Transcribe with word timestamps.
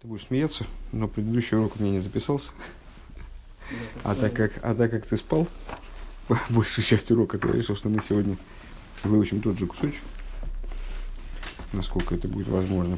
Ты 0.00 0.06
будешь 0.06 0.26
смеяться, 0.28 0.64
но 0.92 1.08
предыдущий 1.08 1.56
урок 1.56 1.72
у 1.76 1.82
меня 1.82 1.94
не 1.94 1.98
записался. 1.98 2.50
А 4.04 4.14
так 4.14 4.32
как, 4.32 4.52
а 4.62 4.72
так 4.72 4.92
как 4.92 5.06
ты 5.06 5.16
спал, 5.16 5.48
большую 6.50 6.84
часть 6.84 7.10
урока, 7.10 7.36
ты 7.36 7.48
решил, 7.48 7.74
что 7.74 7.88
мы 7.88 8.00
сегодня 8.00 8.36
выучим 9.02 9.40
тот 9.40 9.58
же 9.58 9.66
кусочек, 9.66 10.00
насколько 11.72 12.14
это 12.14 12.28
будет 12.28 12.46
возможно. 12.46 12.96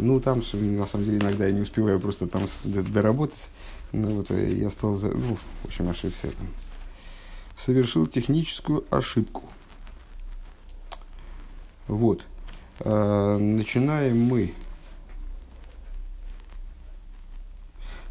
Ну, 0.00 0.20
там, 0.20 0.42
на 0.52 0.86
самом 0.86 1.04
деле, 1.04 1.18
иногда 1.18 1.46
я 1.46 1.52
не 1.52 1.60
успеваю 1.60 2.00
просто 2.00 2.26
там 2.26 2.48
доработать. 2.64 3.50
Ну, 3.92 4.08
вот 4.16 4.30
я 4.30 4.68
стал, 4.70 4.96
за... 4.96 5.10
ну, 5.10 5.38
в 5.62 5.66
общем, 5.66 5.88
ошибся. 5.88 6.32
Там. 6.32 6.48
Совершил 7.56 8.08
техническую 8.08 8.84
ошибку. 8.90 9.44
Вот. 11.86 12.24
Э, 12.80 13.38
начинаем 13.38 14.20
мы. 14.24 14.52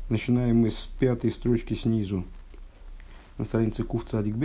Начинаем 0.10 0.58
мы 0.58 0.72
с 0.72 0.90
пятой 1.00 1.32
строчки 1.32 1.74
снизу 1.74 2.24
на 3.38 3.46
странице 3.46 3.84
Кув 3.84 4.06
Цадик. 4.06 4.36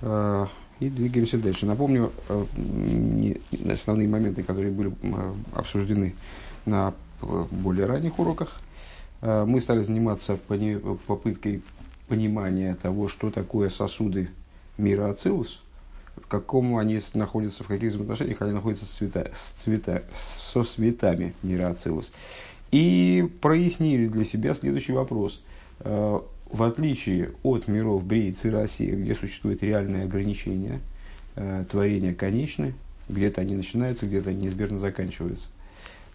Э, 0.00 0.46
и 0.80 0.88
двигаемся 0.88 1.38
дальше. 1.38 1.66
Напомню 1.66 2.12
э, 2.28 2.44
основные 3.70 4.08
моменты, 4.08 4.42
которые 4.42 4.70
были 4.70 4.92
обсуждены 5.54 6.14
на 6.64 6.94
более 7.20 7.86
ранних 7.86 8.18
уроках. 8.18 8.60
Мы 9.22 9.60
стали 9.62 9.82
заниматься 9.82 10.36
попыткой 10.36 11.62
понимания 12.08 12.74
того, 12.74 13.08
что 13.08 13.30
такое 13.30 13.70
сосуды 13.70 14.28
мира 14.76 15.08
Ацилус– 15.10 15.62
в 16.16 16.26
каком 16.26 16.76
они 16.76 17.00
находятся, 17.14 17.64
в 17.64 17.66
каких 17.66 17.90
взаимоотношениях 17.90 18.42
они 18.42 18.52
находятся 18.52 18.86
с 18.86 18.90
цвета, 18.90 19.30
с 19.34 19.62
цвета, 19.62 20.04
со 20.52 20.62
цветами 20.64 21.34
мира 21.42 21.68
Ацилус. 21.68 22.10
И 22.70 23.28
прояснили 23.40 24.08
для 24.08 24.24
себя 24.24 24.54
следующий 24.54 24.92
вопрос. 24.92 25.42
Э, 25.80 26.20
в 26.50 26.62
отличие 26.62 27.32
от 27.42 27.68
миров 27.68 28.04
Брейцы 28.04 28.50
России, 28.50 28.90
где 28.90 29.14
существует 29.14 29.62
реальное 29.62 30.04
ограничение, 30.04 30.80
э, 31.36 31.64
творения 31.70 32.14
конечны, 32.14 32.74
где-то 33.08 33.40
они 33.40 33.56
начинаются, 33.56 34.06
где-то 34.06 34.30
они 34.30 34.42
неизбежно 34.42 34.78
заканчиваются. 34.78 35.46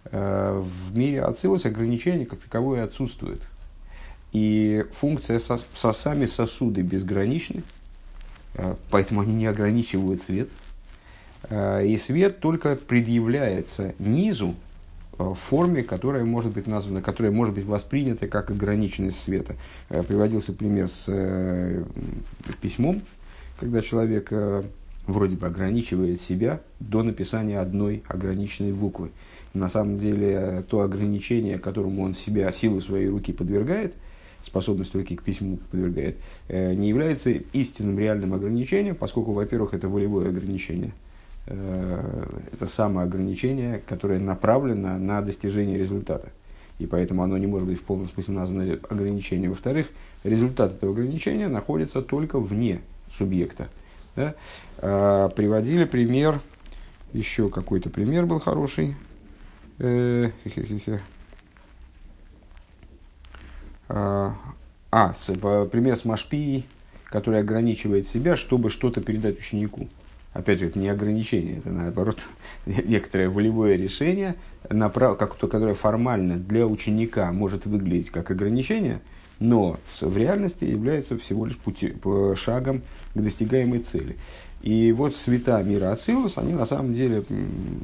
Э, 0.06 0.62
в 0.64 0.98
мире 0.98 1.24
Ацилус 1.24 1.66
ограничения 1.66 2.26
как 2.26 2.40
таковое 2.40 2.84
отсутствует. 2.84 3.42
И 4.32 4.86
функция 4.94 5.40
со, 5.40 5.58
сами 5.94 6.26
сосуды 6.26 6.82
безграничны, 6.82 7.64
поэтому 8.90 9.22
они 9.22 9.34
не 9.34 9.46
ограничивают 9.46 10.22
свет. 10.22 10.50
Э, 11.50 11.86
и 11.86 11.98
свет 11.98 12.40
только 12.40 12.76
предъявляется 12.76 13.94
низу 14.00 14.56
э, 15.18 15.24
в 15.24 15.36
форме, 15.36 15.84
которая 15.84 16.24
может 16.24 16.54
быть 16.54 16.68
названа, 16.68 17.02
которая 17.02 17.32
может 17.32 17.56
быть 17.56 17.66
воспринята 17.66 18.28
как 18.28 18.52
ограниченность 18.52 19.22
света. 19.22 19.56
Приводился 19.90 20.54
пример 20.54 20.90
с 20.90 21.84
письмом, 22.62 23.02
когда 23.60 23.82
человек 23.82 24.32
вроде 25.08 25.36
бы 25.36 25.48
ограничивает 25.48 26.22
себя 26.22 26.62
до 26.80 27.04
написания 27.04 27.60
одной 27.60 28.04
ограниченной 28.08 28.74
буквы. 28.74 29.12
На 29.54 29.68
самом 29.68 29.98
деле, 29.98 30.64
то 30.70 30.82
ограничение, 30.82 31.58
которому 31.58 32.04
он 32.04 32.14
себя 32.14 32.52
силу 32.52 32.82
своей 32.82 33.08
руки 33.08 33.34
подвергает– 33.34 33.94
способность 34.44 34.94
руки 34.96 35.16
к 35.16 35.24
письму 35.24 35.58
подвергает, 35.72 36.18
э, 36.48 36.74
не 36.74 36.90
является 36.90 37.32
истинным 37.32 38.00
реальным 38.00 38.34
ограничением, 38.34 38.96
поскольку, 38.96 39.34
во-первых, 39.34 39.74
это 39.74 39.88
волевое 39.88 40.30
ограничение. 40.30 40.94
Э, 41.48 42.26
это 42.54 42.68
самоограничение, 42.68 43.82
которое 43.88 44.20
направлено 44.20 44.98
на 44.98 45.22
достижение 45.22 45.78
результата. 45.78 46.30
И 46.80 46.86
поэтому 46.86 47.24
оно 47.24 47.38
не 47.38 47.48
может 47.48 47.68
быть 47.68 47.80
в 47.80 47.84
полном 47.84 48.08
смысле 48.10 48.36
названо 48.36 48.80
ограничением. 48.90 49.52
Во-вторых, 49.52 49.88
результат 50.24 50.76
этого 50.76 50.94
ограничения 50.94 51.48
находится 51.48 52.02
только 52.02 52.40
вне 52.40 52.80
субъекта. 53.18 53.68
Да? 54.16 54.36
А, 54.78 55.30
приводили 55.30 55.86
пример, 55.86 56.40
еще 57.14 57.50
какой-то 57.50 57.90
пример 57.90 58.26
был 58.26 58.40
хороший. 58.40 58.96
Э, 59.80 60.30
а, 60.46 61.00
а 63.90 65.14
пример 65.72 65.96
с 65.96 66.06
Машпией, 66.06 66.66
который 67.06 67.40
ограничивает 67.40 68.08
себя, 68.08 68.36
чтобы 68.36 68.70
что-то 68.70 69.02
передать 69.02 69.40
ученику. 69.40 69.88
Опять 70.34 70.60
же, 70.60 70.68
это 70.68 70.78
не 70.78 70.90
ограничение, 70.90 71.58
это 71.58 71.70
наоборот 71.70 72.20
некоторое 72.66 73.30
волевое 73.30 73.76
решение, 73.76 74.36
направ, 74.70 75.18
как, 75.18 75.38
которое 75.38 75.74
формально 75.74 76.38
для 76.38 76.68
ученика 76.68 77.32
может 77.32 77.66
выглядеть 77.66 78.12
как 78.12 78.30
ограничение, 78.30 79.02
но 79.40 79.80
в 80.02 80.18
реальности 80.18 80.66
является 80.66 81.18
всего 81.18 81.46
лишь 81.46 81.58
пути, 81.58 81.96
шагом 82.36 82.84
к 83.16 83.22
достигаемой 83.22 83.80
цели. 83.80 84.18
И 84.62 84.92
вот 84.92 85.16
света 85.16 85.64
мира 85.64 85.92
Ацилус, 85.92 86.38
они 86.38 86.54
на 86.54 86.66
самом 86.66 86.94
деле, 86.94 87.24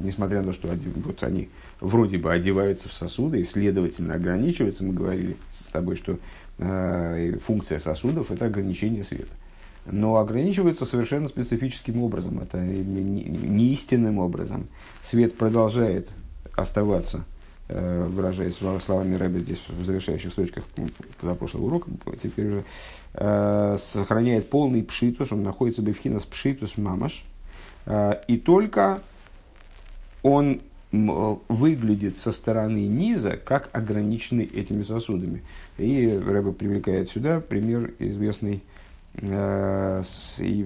несмотря 0.02 0.42
на 0.42 0.48
то, 0.48 0.52
что 0.52 0.68
вот 0.68 1.22
они 1.22 1.48
вроде 1.80 2.18
бы 2.18 2.32
одеваются 2.32 2.88
в 2.88 2.92
сосуды 2.92 3.40
и, 3.40 3.44
следовательно, 3.44 4.14
ограничиваются, 4.14 4.84
мы 4.84 4.94
говорили 4.94 5.36
с 5.50 5.70
тобой, 5.70 5.96
что 5.96 6.18
э, 6.58 7.36
функция 7.42 7.78
сосудов– 7.78 8.30
это 8.32 8.46
ограничение 8.46 9.04
света. 9.04 9.32
Но 9.84 10.16
ограничиваются 10.16 10.84
совершенно 10.84 11.28
специфическим 11.28 12.02
образом, 12.02 12.40
это 12.40 12.58
не, 12.58 13.24
не 13.24 13.72
истинным 13.72 14.18
образом. 14.18 14.66
Свет 15.02 15.36
продолжает 15.38 16.08
оставаться, 16.56 17.24
э, 17.68 18.06
выражаясь 18.08 18.56
словами 18.56 19.14
Рэбби 19.14 19.40
здесь 19.40 19.62
в 19.68 19.84
завершающих 19.84 20.32
строчках 20.32 20.64
позапрошлого 21.20 21.66
урока, 21.66 21.90
теперь 22.20 22.46
уже, 22.46 22.64
э, 23.14 23.76
сохраняет 23.78 24.50
полный 24.50 24.82
пшитус, 24.82 25.30
он 25.30 25.42
находится 25.42 25.82
в 25.82 25.88
с 25.88 26.24
пшитус 26.24 26.78
мамаш, 26.78 27.24
э, 27.84 28.14
и 28.26 28.38
только 28.38 29.02
он 30.22 30.62
выглядит 31.48 32.16
со 32.16 32.32
стороны 32.32 32.86
низа 32.86 33.36
как 33.36 33.70
ограниченный 33.72 34.44
этими 34.44 34.82
сосудами. 34.82 35.42
И 35.78 36.08
Рэба 36.08 36.52
привлекает 36.52 37.10
сюда 37.10 37.40
пример 37.40 37.92
известный 37.98 38.62
э, 39.14 40.02
с, 40.04 40.38
и, 40.38 40.62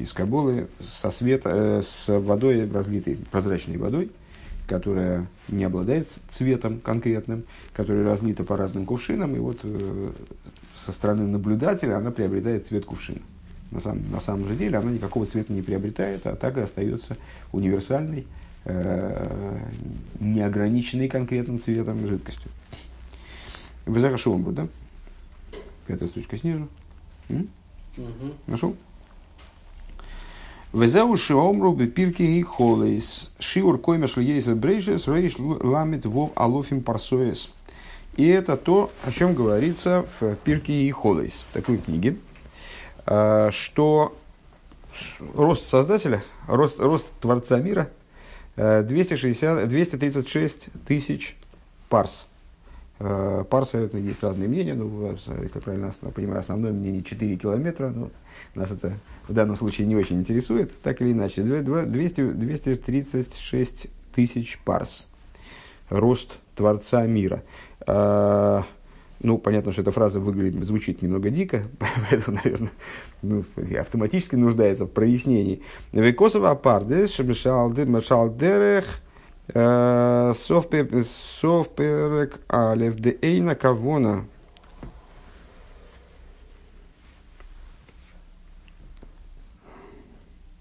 из 0.00 0.12
Кабулы 0.12 0.68
со 0.80 1.10
света, 1.10 1.50
э, 1.52 1.82
с 1.82 2.08
водой 2.08 2.70
разлитой, 2.70 3.18
прозрачной 3.30 3.76
водой, 3.76 4.10
которая 4.66 5.26
не 5.48 5.64
обладает 5.64 6.08
цветом 6.30 6.80
конкретным, 6.80 7.44
которая 7.72 8.04
разлита 8.04 8.44
по 8.44 8.56
разным 8.56 8.86
кувшинам, 8.86 9.34
и 9.36 9.38
вот 9.38 9.60
э, 9.62 10.12
со 10.84 10.92
стороны 10.92 11.26
наблюдателя 11.26 11.96
она 11.96 12.10
приобретает 12.10 12.66
цвет 12.66 12.84
кувшина. 12.84 13.20
На 13.70 13.80
самом, 13.80 14.10
на 14.10 14.20
самом 14.20 14.48
же 14.48 14.54
деле 14.54 14.76
она 14.76 14.90
никакого 14.90 15.24
цвета 15.24 15.52
не 15.52 15.62
приобретает, 15.62 16.26
а 16.26 16.36
так 16.36 16.58
и 16.58 16.60
остается 16.60 17.16
универсальной, 17.52 18.26
э, 18.64 19.58
неограниченной 20.20 21.08
конкретным 21.08 21.58
цветом 21.58 22.06
жидкостью. 22.06 22.50
Вы 23.86 23.94
Вызарашуам 23.94 24.42
будет, 24.42 24.54
да? 24.54 24.68
Пятая 25.86 26.08
строчка 26.08 26.36
снизу. 26.36 26.68
Угу. 27.28 27.46
Нашел? 28.46 28.76
Везеу 30.72 31.16
шиомру 31.16 31.74
бепирки 31.74 32.22
и 32.22 32.42
холейс. 32.42 33.30
Шиур 33.38 33.78
койма 33.78 34.06
шлиейса 34.06 34.54
брейшес 34.54 35.06
рейш 35.08 35.34
ламит 35.38 36.06
вов 36.06 36.30
алофим 36.34 36.82
парсоес. 36.82 37.52
И 38.16 38.26
это 38.26 38.56
то, 38.56 38.90
о 39.04 39.10
чем 39.10 39.34
говорится 39.34 40.06
в 40.20 40.36
Пирке 40.36 40.82
и 40.82 40.90
Холейс, 40.90 41.44
в 41.48 41.54
такой 41.54 41.78
книге, 41.78 42.18
э, 43.06 43.48
что 43.50 44.14
рост 45.34 45.66
Создателя, 45.66 46.22
рост, 46.46 46.78
рост 46.78 47.06
Творца 47.20 47.58
мира– 47.58 47.90
260, 48.56 49.68
236 49.68 50.68
тысяч 50.86 51.36
парс. 51.88 52.26
Э, 52.98 53.44
парсы 53.48 53.78
это 53.78 53.98
есть 53.98 54.22
разные 54.22 54.48
мнения, 54.48 54.74
но, 54.74 55.16
если 55.42 55.58
правильно 55.58 55.92
понимаю, 56.14 56.40
основное 56.40 56.72
мнение 56.72 57.02
4 57.02 57.36
километра, 57.36 57.88
но 57.88 58.10
нас 58.54 58.70
это 58.70 58.92
в 59.28 59.32
данном 59.32 59.56
случае 59.56 59.86
не 59.86 59.96
очень 59.96 60.20
интересует, 60.20 60.70
так 60.82 61.00
или 61.00 61.12
иначе. 61.12 61.42
200, 61.42 62.32
236 62.32 63.86
тысяч 64.14 64.58
парс. 64.64 65.06
Рост 65.88 66.36
Творца 66.54 67.06
мира. 67.06 67.42
Ну, 69.22 69.38
понятно, 69.38 69.72
что 69.72 69.82
эта 69.82 69.92
фраза 69.92 70.18
выглядит, 70.18 70.64
звучит 70.64 71.00
немного 71.00 71.30
дико, 71.30 71.62
поэтому, 72.10 72.40
наверное, 72.42 72.72
ну, 73.22 73.44
автоматически 73.78 74.34
нуждается 74.34 74.86
в 74.86 74.90
прояснении. 74.90 75.62
Векосова 75.92 76.50
апардес, 76.50 77.14
шмешал 77.14 78.34
дерех, 78.34 79.00
э, 79.54 80.32
совперек 80.34 82.40
алев 82.48 82.96
де 82.96 83.54
кавона. 83.54 84.24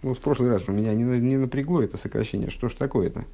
Ну, 0.04 0.16
в 0.16 0.20
прошлый 0.20 0.50
раз 0.50 0.64
у 0.68 0.72
меня 0.72 0.94
не, 0.94 1.04
не 1.04 1.38
напрягло 1.38 1.82
это 1.82 1.98
сокращение. 1.98 2.50
Что 2.50 2.70
ж 2.70 2.74
такое-то? 2.74 3.26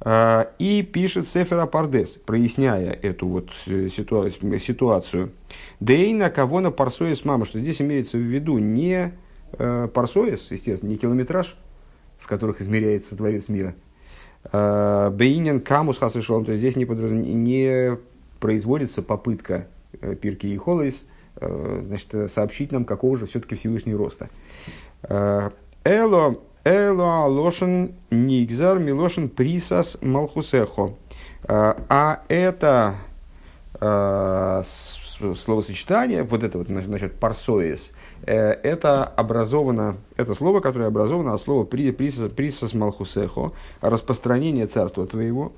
А, 0.00 0.50
и 0.58 0.82
пишет 0.82 1.28
Сефера 1.28 1.66
Пардес, 1.66 2.10
проясняя 2.10 2.92
эту 2.92 3.26
вот 3.28 3.50
э, 3.66 3.88
ситуацию. 3.88 5.32
Дейна 5.80 6.30
кого 6.30 6.60
на 6.60 6.70
парсоис 6.70 7.24
мама, 7.24 7.44
что 7.44 7.60
здесь 7.60 7.80
имеется 7.80 8.16
в 8.16 8.20
виду 8.20 8.58
не 8.58 9.12
э, 9.52 9.88
парсоис, 9.92 10.50
естественно, 10.50 10.90
не 10.90 10.96
километраж, 10.96 11.56
в 12.18 12.26
которых 12.26 12.60
измеряется 12.60 13.16
Творец 13.16 13.48
мира. 13.48 13.74
Э, 14.52 15.10
Бейнин 15.10 15.60
камус 15.60 15.98
хасвишон, 15.98 16.44
то 16.44 16.52
есть 16.52 16.60
здесь 16.60 16.76
не, 16.76 16.84
подраз... 16.84 17.10
не 17.12 17.96
производится 18.40 19.00
попытка 19.00 19.68
э, 20.00 20.14
пирки 20.16 20.48
и 20.48 20.56
холойс, 20.56 21.06
э, 21.36 21.82
значит, 21.86 22.32
сообщить 22.32 22.72
нам, 22.72 22.84
какого 22.84 23.16
же 23.16 23.26
все-таки 23.26 23.54
Всевышний 23.54 23.94
роста. 23.94 24.28
Э, 25.02 25.50
Эло 25.84 26.34
Эло 26.64 27.24
Алошин 27.24 27.94
Нигзар 28.10 28.78
Милошин 28.78 29.28
Присас 29.28 29.98
Малхусехо. 30.00 30.94
А, 31.46 31.76
а 31.90 32.22
это 32.28 32.94
а, 33.74 34.62
словосочетание, 35.34 36.22
вот 36.22 36.42
это 36.42 36.56
вот, 36.56 36.68
значит, 36.68 37.14
парсоис, 37.14 37.92
э, 38.26 38.34
это 38.34 39.04
образовано, 39.04 39.96
это 40.16 40.34
слово, 40.34 40.60
которое 40.60 40.86
образовано 40.86 41.34
от 41.34 41.42
слова 41.42 41.64
присас, 41.64 42.72
малхусехо, 42.72 43.52
распространение 43.80 44.66
царства 44.66 45.06
твоего, 45.06 45.52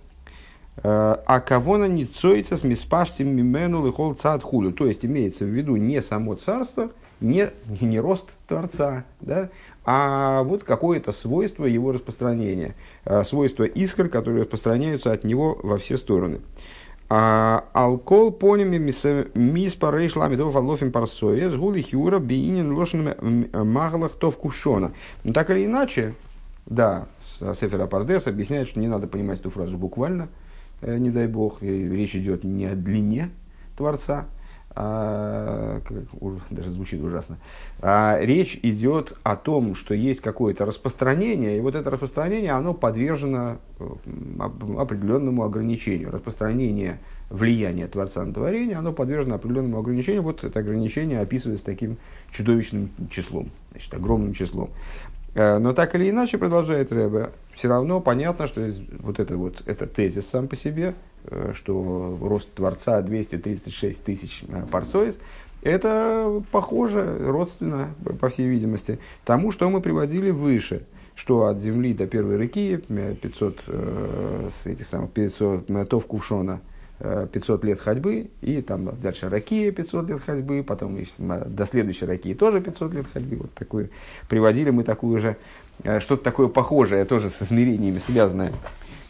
э, 0.76 0.82
а 0.82 1.40
кого 1.40 1.78
на 1.78 1.86
ницоица 1.86 2.56
с 2.56 2.64
миспаштим 2.64 3.28
мимену 3.28 3.86
лихол 3.86 4.14
цад 4.14 4.42
хулю. 4.42 4.72
То 4.72 4.86
есть 4.86 5.04
имеется 5.04 5.44
в 5.44 5.48
виду 5.48 5.76
не 5.76 6.02
само 6.02 6.34
царство, 6.34 6.90
не, 7.20 7.48
не 7.80 7.98
рост 7.98 8.30
Творца, 8.46 9.04
да, 9.20 9.48
а 9.88 10.42
вот 10.42 10.64
какое-то 10.64 11.12
свойство 11.12 11.64
его 11.64 11.92
распространения, 11.92 12.74
э, 13.04 13.22
свойство 13.22 13.62
искр, 13.62 14.08
которые 14.08 14.42
распространяются 14.42 15.12
от 15.12 15.22
него 15.22 15.58
во 15.62 15.78
все 15.78 15.96
стороны. 15.96 16.40
А, 17.08 17.66
алкол 17.72 18.32
понями 18.32 18.78
мис 18.78 19.74
парейш 19.76 20.16
ламидов 20.16 20.56
алофим 20.56 20.90
парсоес 20.90 21.54
гули 21.54 21.82
хюра 21.82 22.18
биинин 22.18 22.72
лошен 22.72 23.14
маглах 23.52 24.14
тов 24.14 24.36
кушона. 24.38 24.90
Но 25.22 25.32
так 25.32 25.50
или 25.50 25.66
иначе, 25.66 26.14
да, 26.66 27.06
Сефера 27.54 27.86
Пардес 27.86 28.26
объясняет, 28.26 28.66
что 28.66 28.80
не 28.80 28.88
надо 28.88 29.06
понимать 29.06 29.38
эту 29.38 29.50
фразу 29.50 29.78
буквально, 29.78 30.28
э, 30.80 30.98
не 30.98 31.10
дай 31.10 31.28
бог, 31.28 31.62
речь 31.62 32.16
идет 32.16 32.42
не 32.42 32.66
о 32.66 32.74
длине 32.74 33.30
Творца, 33.76 34.26
а, 34.78 35.80
даже 36.50 36.70
звучит 36.70 37.02
ужасно, 37.02 37.38
а, 37.80 38.18
речь 38.20 38.60
идет 38.62 39.16
о 39.22 39.34
том, 39.34 39.74
что 39.74 39.94
есть 39.94 40.20
какое-то 40.20 40.66
распространение, 40.66 41.56
и 41.56 41.60
вот 41.60 41.74
это 41.74 41.88
распространение, 41.88 42.52
оно 42.52 42.74
подвержено 42.74 43.56
определенному 44.78 45.44
ограничению. 45.44 46.10
Распространение 46.10 46.98
влияния 47.30 47.86
Творца 47.86 48.22
на 48.22 48.34
творение, 48.34 48.76
оно 48.76 48.92
подвержено 48.92 49.36
определенному 49.36 49.78
ограничению. 49.78 50.22
Вот 50.22 50.44
это 50.44 50.60
ограничение 50.60 51.20
описывается 51.20 51.64
таким 51.64 51.96
чудовищным 52.30 52.90
числом, 53.10 53.50
значит, 53.72 53.94
огромным 53.94 54.34
числом. 54.34 54.70
Э, 55.34 55.58
но 55.58 55.72
так 55.72 55.94
или 55.94 56.10
иначе, 56.10 56.38
продолжает 56.38 56.92
Рэбе, 56.92 57.30
все 57.56 57.68
равно 57.68 58.00
понятно, 58.00 58.46
что 58.46 58.70
вот 59.00 59.18
это 59.18 59.36
вот, 59.36 59.62
это 59.66 59.86
тезис 59.86 60.28
сам 60.28 60.46
по 60.46 60.54
себе, 60.54 60.94
э, 61.24 61.52
что 61.54 62.16
рост 62.20 62.52
Творца 62.52 63.00
236 63.02 64.04
тысяч 64.04 64.44
э, 64.46 64.64
парсоис, 64.70 65.18
это 65.62 66.42
похоже, 66.52 67.18
родственно, 67.18 67.88
по 68.20 68.28
всей 68.28 68.46
видимости, 68.46 69.00
тому, 69.24 69.50
что 69.50 69.68
мы 69.68 69.80
приводили 69.80 70.30
выше, 70.30 70.82
что 71.16 71.46
от 71.46 71.60
земли 71.60 71.94
до 71.94 72.06
первой 72.06 72.36
реки 72.36 72.76
500, 72.76 73.60
с 73.66 74.66
этих 74.66 74.86
самых 74.86 75.10
500 75.12 75.88
тов 75.88 76.06
кувшона– 76.06 76.60
500 76.98 77.64
лет 77.64 77.80
ходьбы, 77.80 78.30
и 78.40 78.62
там 78.62 78.98
дальше 79.00 79.28
Ракия 79.28 79.70
500 79.70 80.08
лет 80.08 80.22
ходьбы, 80.24 80.62
потом 80.62 80.98
до 81.18 81.66
следующей 81.66 82.06
Ракии 82.06 82.32
тоже 82.32 82.60
500 82.60 82.94
лет 82.94 83.06
ходьбы. 83.12 83.36
Вот 83.36 83.52
такую, 83.54 83.90
приводили 84.28 84.70
мы 84.70 84.82
такую 84.82 85.20
же, 85.20 85.36
э, 85.82 86.00
что-то 86.00 86.24
такое 86.24 86.48
похожее, 86.48 87.04
тоже 87.04 87.28
с 87.28 87.42
измерениями 87.42 87.98
связанное. 87.98 88.52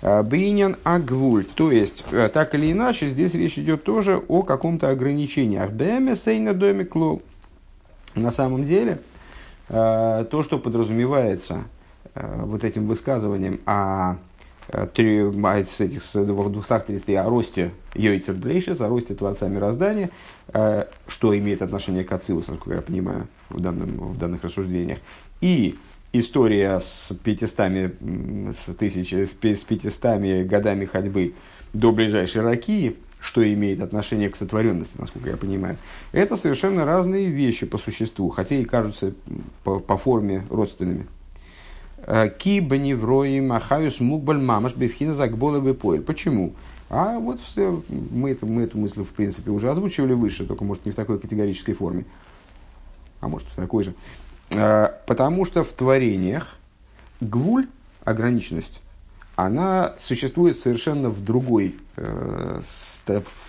А, 0.02 0.22
Бейнян 0.24 0.76
Агвуль, 0.82 1.44
то 1.44 1.70
есть, 1.70 2.04
э, 2.10 2.28
так 2.28 2.54
или 2.56 2.72
иначе, 2.72 3.08
здесь 3.08 3.34
речь 3.34 3.58
идет 3.58 3.84
тоже 3.84 4.20
о 4.28 4.42
каком-то 4.42 4.90
ограничении. 4.90 5.58
Ахдеме 5.58 6.16
сейна 6.16 6.54
доме 6.54 6.84
клол. 6.84 7.22
На 8.16 8.32
самом 8.32 8.64
деле, 8.64 8.98
э, 9.68 10.26
то, 10.28 10.42
что 10.42 10.58
подразумевается 10.58 11.64
вот 12.14 12.64
этим 12.64 12.86
высказыванием 12.86 13.60
о 13.66 14.16
Э, 14.16 14.16
три, 14.92 15.20
с 15.64 15.80
этих 15.80 16.04
с 16.04 16.24
230 16.24 17.08
о 17.10 17.24
росте 17.24 17.70
Йойцер 17.94 18.34
Дрейшес, 18.34 18.80
о 18.80 18.88
росте 18.88 19.14
Творца 19.14 19.48
Мироздания, 19.48 20.10
э, 20.52 20.84
что 21.06 21.36
имеет 21.36 21.62
отношение 21.62 22.04
к 22.04 22.12
Ацилусу, 22.12 22.52
насколько 22.52 22.76
я 22.76 22.82
понимаю, 22.82 23.28
в, 23.48 23.60
данном, 23.60 24.12
в 24.12 24.18
данных 24.18 24.44
рассуждениях. 24.44 24.98
И 25.40 25.78
история 26.12 26.80
с 26.80 27.14
500, 27.22 27.58
с, 27.58 28.74
тысяч, 28.78 29.12
с 29.12 29.34
500 29.34 30.46
годами 30.46 30.84
ходьбы 30.84 31.34
до 31.72 31.92
ближайшей 31.92 32.42
Ракии, 32.42 32.96
что 33.20 33.42
имеет 33.52 33.80
отношение 33.80 34.30
к 34.30 34.36
сотворенности, 34.36 34.94
насколько 34.98 35.30
я 35.30 35.36
понимаю, 35.36 35.76
это 36.12 36.36
совершенно 36.36 36.84
разные 36.84 37.28
вещи 37.28 37.66
по 37.66 37.78
существу, 37.78 38.30
хотя 38.30 38.56
и 38.56 38.64
кажутся 38.64 39.14
по, 39.64 39.78
по 39.78 39.96
форме 39.96 40.44
родственными. 40.50 41.06
Ки 42.38 42.60
баневроим 42.60 43.52
ахаюс 43.52 44.00
мукбаль 44.00 44.38
мамаш 44.38 44.74
бифхина 44.74 45.14
загбола 45.14 45.60
бепоэль. 45.60 46.02
Почему? 46.02 46.52
А 46.88 47.18
вот 47.18 47.40
все, 47.40 47.82
мы, 47.88 48.30
это, 48.30 48.46
мы 48.46 48.62
эту 48.62 48.78
мысль, 48.78 49.02
в 49.02 49.08
принципе, 49.08 49.50
уже 49.50 49.70
озвучивали 49.70 50.12
выше, 50.12 50.46
только, 50.46 50.64
может, 50.64 50.86
не 50.86 50.92
в 50.92 50.94
такой 50.94 51.18
категорической 51.18 51.74
форме. 51.74 52.04
А 53.20 53.28
может, 53.28 53.48
в 53.48 53.56
такой 53.56 53.84
же. 53.84 53.94
А, 54.54 55.00
потому 55.06 55.44
что 55.44 55.64
в 55.64 55.72
творениях 55.72 56.56
гвуль, 57.20 57.66
ограниченность, 58.04 58.80
она 59.34 59.94
существует 59.98 60.60
совершенно 60.60 61.10
в 61.10 61.22
другой 61.22 61.76
э, 61.96 62.60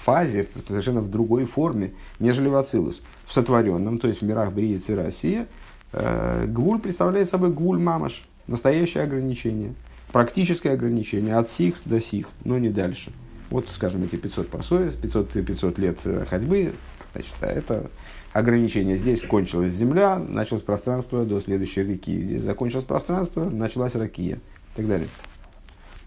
фазе, 0.04 0.48
совершенно 0.68 1.02
в 1.02 1.10
другой 1.10 1.46
форме, 1.46 1.94
нежели 2.20 2.50
в 2.50 2.56
Ацилус. 2.56 3.02
В 3.26 3.34
сотворенном, 3.34 4.00
то 4.00 4.08
есть 4.08 4.22
в 4.22 4.26
мирах 4.26 4.52
Бриицы 4.52 4.94
и 4.94 4.96
Россия, 4.96 5.48
э, 5.94 6.46
гвуль 6.48 6.80
представляет 6.80 7.30
собой 7.30 7.52
гвуль 7.52 7.80
мамаш, 7.80 8.28
настоящее 8.48 9.04
ограничение, 9.04 9.74
практическое 10.12 10.72
ограничение 10.72 11.36
от 11.36 11.52
сих 11.52 11.76
до 11.86 12.00
сих, 12.00 12.28
но 12.44 12.58
не 12.58 12.70
дальше. 12.70 13.12
Вот, 13.50 13.70
скажем, 13.74 14.04
эти 14.04 14.16
500 14.16 14.50
парсоис, 14.50 14.96
500, 14.96 15.32
500 15.32 15.78
лет 15.78 15.98
э, 16.04 16.26
ходьбы, 16.30 16.74
значит, 17.14 17.34
а 17.42 17.48
это 17.48 17.90
ограничение. 18.34 18.98
Здесь 18.98 19.22
кончилась 19.22 19.74
земля, 19.74 20.18
началось 20.18 20.62
пространство 20.62 21.26
до 21.26 21.40
следующей 21.40 21.84
реки. 21.84 22.22
Здесь 22.22 22.42
закончилось 22.42 22.86
пространство, 22.86 23.46
началась 23.46 23.96
ракия 23.96 24.36
и 24.36 24.76
так 24.76 24.88
далее. 24.88 25.08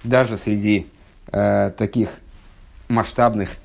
Даже 0.04 0.36
среди 0.36 0.86
э, 1.32 1.70
таких 1.70 2.10
масштабных 2.88 3.56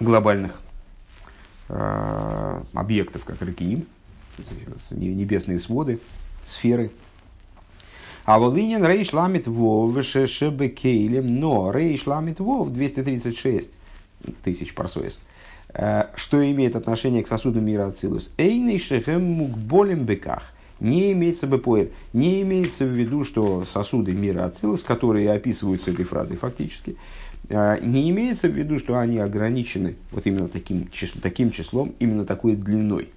глобальных 0.00 0.60
э, 1.68 2.62
объектов, 2.74 3.24
как 3.24 3.40
реки, 3.42 3.86
небесные 4.90 5.58
своды, 5.58 6.00
сферы. 6.46 6.90
А 8.24 8.38
Волынин 8.38 8.84
Рейш 8.84 9.12
ламит 9.12 9.46
вов 9.46 10.04
шебекейлем, 10.04 11.40
но 11.40 11.70
Рейш 11.70 12.06
ламит 12.06 12.40
вов 12.40 12.70
236 12.70 13.70
тысяч 14.44 14.74
парсоис. 14.74 15.20
Э, 15.72 16.08
что 16.14 16.44
имеет 16.50 16.76
отношение 16.76 17.22
к 17.22 17.28
сосудам 17.28 17.64
мира 17.64 17.86
Ацилус? 17.86 18.30
Эйный 18.36 18.78
шехем 18.78 19.22
мукболем 19.22 20.04
беках. 20.04 20.42
Не 20.80 21.12
имеется 21.12 21.46
бы 21.46 21.90
не 22.12 22.42
имеется 22.42 22.84
в 22.84 22.90
виду, 22.90 23.24
что 23.24 23.64
сосуды 23.64 24.12
мира 24.12 24.44
Ацилус, 24.44 24.82
которые 24.82 25.32
описываются 25.32 25.90
этой 25.90 26.04
фразой 26.04 26.36
фактически, 26.36 26.96
э, 27.48 27.78
не 27.80 28.10
имеется 28.10 28.48
в 28.48 28.52
виду, 28.52 28.78
что 28.78 28.98
они 28.98 29.18
ограничены 29.18 29.96
вот 30.10 30.26
именно 30.26 30.48
таким, 30.48 30.88
таким 31.22 31.50
числом, 31.50 31.94
именно 31.98 32.24
такой 32.24 32.56
длиной 32.56 33.08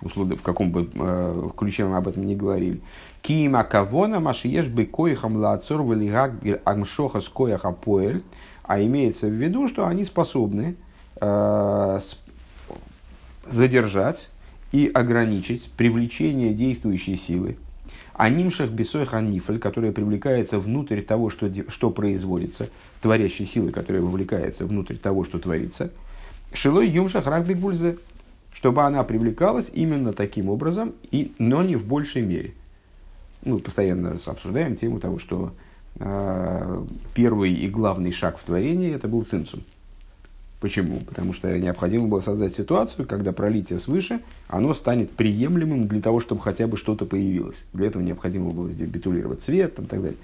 в 0.00 0.42
каком 0.42 0.70
бы 0.70 0.88
э, 0.94 1.48
ключе 1.56 1.84
мы 1.84 1.96
об 1.96 2.08
этом 2.08 2.24
не 2.24 2.36
говорили. 2.36 2.80
Кима 3.22 3.64
кавона 3.64 4.20
машиеш 4.20 4.66
бы 4.66 4.84
коихам 4.84 5.36
лацор 5.36 5.82
валигак 5.82 6.32
амшоха 6.64 7.20
с 7.20 7.28
кояха 7.28 7.72
поэль, 7.72 8.22
а 8.62 8.80
имеется 8.80 9.26
в 9.26 9.32
виду, 9.32 9.66
что 9.68 9.86
они 9.86 10.04
способны 10.04 10.76
э, 11.20 12.00
задержать 13.46 14.30
и 14.72 14.90
ограничить 14.92 15.70
привлечение 15.76 16.52
действующей 16.52 17.16
силы, 17.16 17.56
а 18.12 18.28
нимшах 18.28 18.70
бесой 18.70 19.06
ханифель, 19.06 19.58
которая 19.58 19.92
привлекается 19.92 20.58
внутрь 20.58 21.00
того, 21.00 21.30
что, 21.30 21.50
что 21.68 21.90
производится, 21.90 22.68
творящей 23.00 23.46
силы, 23.46 23.70
которая 23.72 24.02
вовлекается 24.02 24.66
внутрь 24.66 24.96
того, 24.96 25.24
что 25.24 25.38
творится, 25.38 25.90
шилой 26.52 26.88
юмшах 26.88 27.26
рак 27.26 27.46
бигбульзе, 27.46 27.96
чтобы 28.58 28.82
она 28.82 29.04
привлекалась 29.04 29.70
именно 29.72 30.12
таким 30.12 30.48
образом, 30.48 30.92
и, 31.12 31.32
но 31.38 31.62
не 31.62 31.76
в 31.76 31.86
большей 31.86 32.22
мере. 32.22 32.54
Мы 33.44 33.60
постоянно 33.60 34.18
обсуждаем 34.26 34.74
тему 34.74 34.98
того, 34.98 35.20
что 35.20 35.52
э, 36.00 36.84
первый 37.14 37.52
и 37.52 37.68
главный 37.68 38.10
шаг 38.10 38.36
в 38.36 38.42
творении 38.42 38.92
это 38.92 39.06
был 39.06 39.22
цинцум. 39.22 39.62
Почему? 40.58 40.98
Потому 41.02 41.34
что 41.34 41.56
необходимо 41.56 42.08
было 42.08 42.20
создать 42.20 42.56
ситуацию, 42.56 43.06
когда 43.06 43.30
пролитие 43.30 43.78
свыше, 43.78 44.22
оно 44.48 44.74
станет 44.74 45.12
приемлемым 45.12 45.86
для 45.86 46.02
того, 46.02 46.18
чтобы 46.18 46.40
хотя 46.40 46.66
бы 46.66 46.76
что-то 46.76 47.06
появилось. 47.06 47.64
Для 47.72 47.86
этого 47.86 48.02
необходимо 48.02 48.50
было 48.50 48.66
битулировать 48.66 49.40
цвет 49.40 49.76
там, 49.76 49.84
и 49.84 49.88
так 49.88 50.02
далее. 50.02 50.18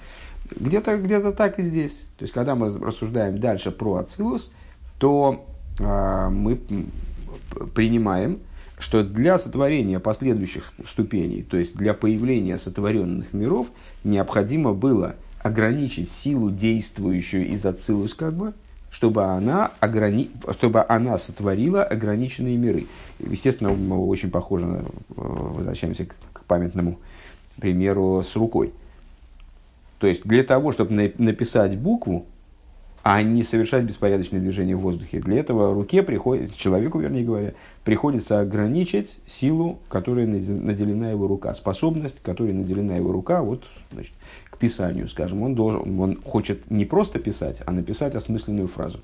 Где-то 0.57 0.99
где 0.99 1.21
так 1.21 1.61
и 1.61 1.63
здесь. 1.63 1.93
То 2.19 2.25
есть, 2.25 2.33
когда 2.35 2.57
мы 2.57 2.77
рассуждаем 2.81 3.39
дальше 3.39 3.71
про 3.71 3.99
Ацилус, 3.99 4.51
то 4.99 5.47
э, 5.79 6.29
мы 6.31 6.59
принимаем, 7.75 8.41
что 8.79 9.05
для 9.05 9.39
сотворения 9.39 10.01
последующих 10.01 10.73
ступеней, 10.91 11.43
то 11.43 11.57
есть 11.57 11.75
для 11.75 11.95
появления 11.95 12.59
сотворенных 12.59 13.33
миров, 13.33 13.69
необходимо 14.03 14.75
было 14.75 15.17
ограничить 15.41 16.11
силу, 16.11 16.51
действующую 16.51 17.49
из 17.49 17.65
Ацилус, 17.65 18.15
как 18.15 18.35
бы, 18.35 18.55
чтобы 18.91 19.25
она, 19.25 19.73
ограни... 19.81 20.31
чтобы 20.57 20.85
она 20.89 21.19
сотворила 21.19 21.85
ограниченные 21.85 22.57
миры. 22.57 22.87
Естественно, 23.19 23.71
мы 23.71 23.99
очень 24.07 24.31
похоже, 24.31 24.67
э, 24.67 24.83
возвращаемся 25.17 26.07
к 26.07 26.45
памятному 26.45 26.99
примеру 27.61 28.23
с 28.23 28.35
рукой. 28.37 28.73
То 29.99 30.07
есть 30.07 30.23
для 30.25 30.45
того, 30.45 30.73
чтобы 30.73 31.13
написать 31.19 31.79
букву, 31.79 32.27
а 33.05 33.23
не 33.23 33.45
совершать 33.45 33.85
беспорядочные 33.85 34.41
движения 34.41 34.75
в 34.75 34.81
воздухе. 34.81 35.21
Для 35.21 35.39
этого 35.39 35.75
руке 35.75 36.03
приходит, 36.03 36.57
человеку, 36.57 36.99
вернее 36.99 37.23
говоря, 37.23 37.53
приходится 37.85 38.41
ограничить 38.41 39.19
силу, 39.27 39.79
которой 39.91 40.27
наделена 40.27 41.11
его 41.11 41.27
рука, 41.27 41.55
способность, 41.55 42.23
которой 42.23 42.55
наделена 42.55 42.97
его 42.97 43.13
рука, 43.13 43.43
вот, 43.43 43.63
значит, 43.93 44.15
к 44.49 44.57
писанию, 44.57 45.07
скажем, 45.11 45.43
он, 45.43 45.55
должен, 45.55 46.01
он 46.01 46.17
хочет 46.23 46.71
не 46.71 46.87
просто 46.87 47.19
писать, 47.19 47.61
а 47.67 47.73
написать 47.73 48.15
осмысленную 48.15 48.69
фразу. 48.69 49.01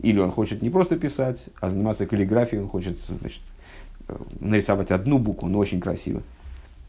Или 0.00 0.18
он 0.18 0.32
хочет 0.32 0.60
не 0.60 0.68
просто 0.68 0.96
писать, 0.96 1.46
а 1.62 1.70
заниматься 1.70 2.04
каллиграфией, 2.04 2.60
он 2.60 2.68
хочет 2.68 2.98
значит, 3.08 3.40
нарисовать 4.38 4.90
одну 4.90 5.16
букву, 5.18 5.48
но 5.48 5.60
очень 5.60 5.80
красиво. 5.80 6.22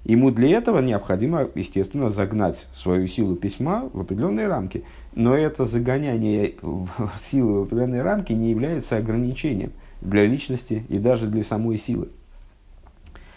Ему 0.03 0.31
для 0.31 0.57
этого 0.57 0.79
необходимо, 0.79 1.47
естественно, 1.53 2.09
загнать 2.09 2.67
свою 2.73 3.07
силу 3.07 3.35
письма 3.35 3.89
в 3.93 4.01
определенные 4.01 4.47
рамки. 4.47 4.83
Но 5.13 5.35
это 5.35 5.65
загоняние 5.65 6.55
силы 7.31 7.59
в 7.59 7.63
определенные 7.63 8.01
рамки 8.01 8.33
не 8.33 8.49
является 8.49 8.97
ограничением 8.97 9.71
для 10.01 10.25
личности 10.25 10.83
и 10.89 10.97
даже 10.97 11.27
для 11.27 11.43
самой 11.43 11.77
силы. 11.77 12.09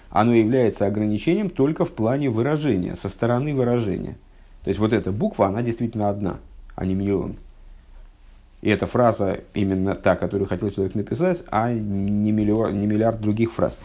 Оно 0.09 0.33
является 0.33 0.87
ограничением 0.87 1.51
только 1.51 1.85
в 1.85 1.91
плане 1.91 2.31
выражения, 2.31 2.97
со 2.97 3.09
стороны 3.09 3.55
выражения. 3.55 4.17
То 4.63 4.69
есть 4.69 4.81
вот 4.81 4.93
эта 4.93 5.13
буква, 5.13 5.49
она 5.49 5.61
действительно 5.61 6.09
одна, 6.09 6.39
а 6.77 6.87
не 6.87 6.95
миллион. 6.95 7.37
И 8.63 8.71
эта 8.71 8.87
фраза 8.87 9.41
именно 9.53 9.95
та, 9.95 10.17
которую 10.17 10.49
хотел 10.49 10.71
человек 10.71 10.95
написать, 10.95 11.43
а 11.51 11.71
не 11.71 12.33
миллиард, 12.33 12.73
не 12.73 12.87
миллиард 12.87 13.21
других 13.21 13.53
фраз. 13.53 13.77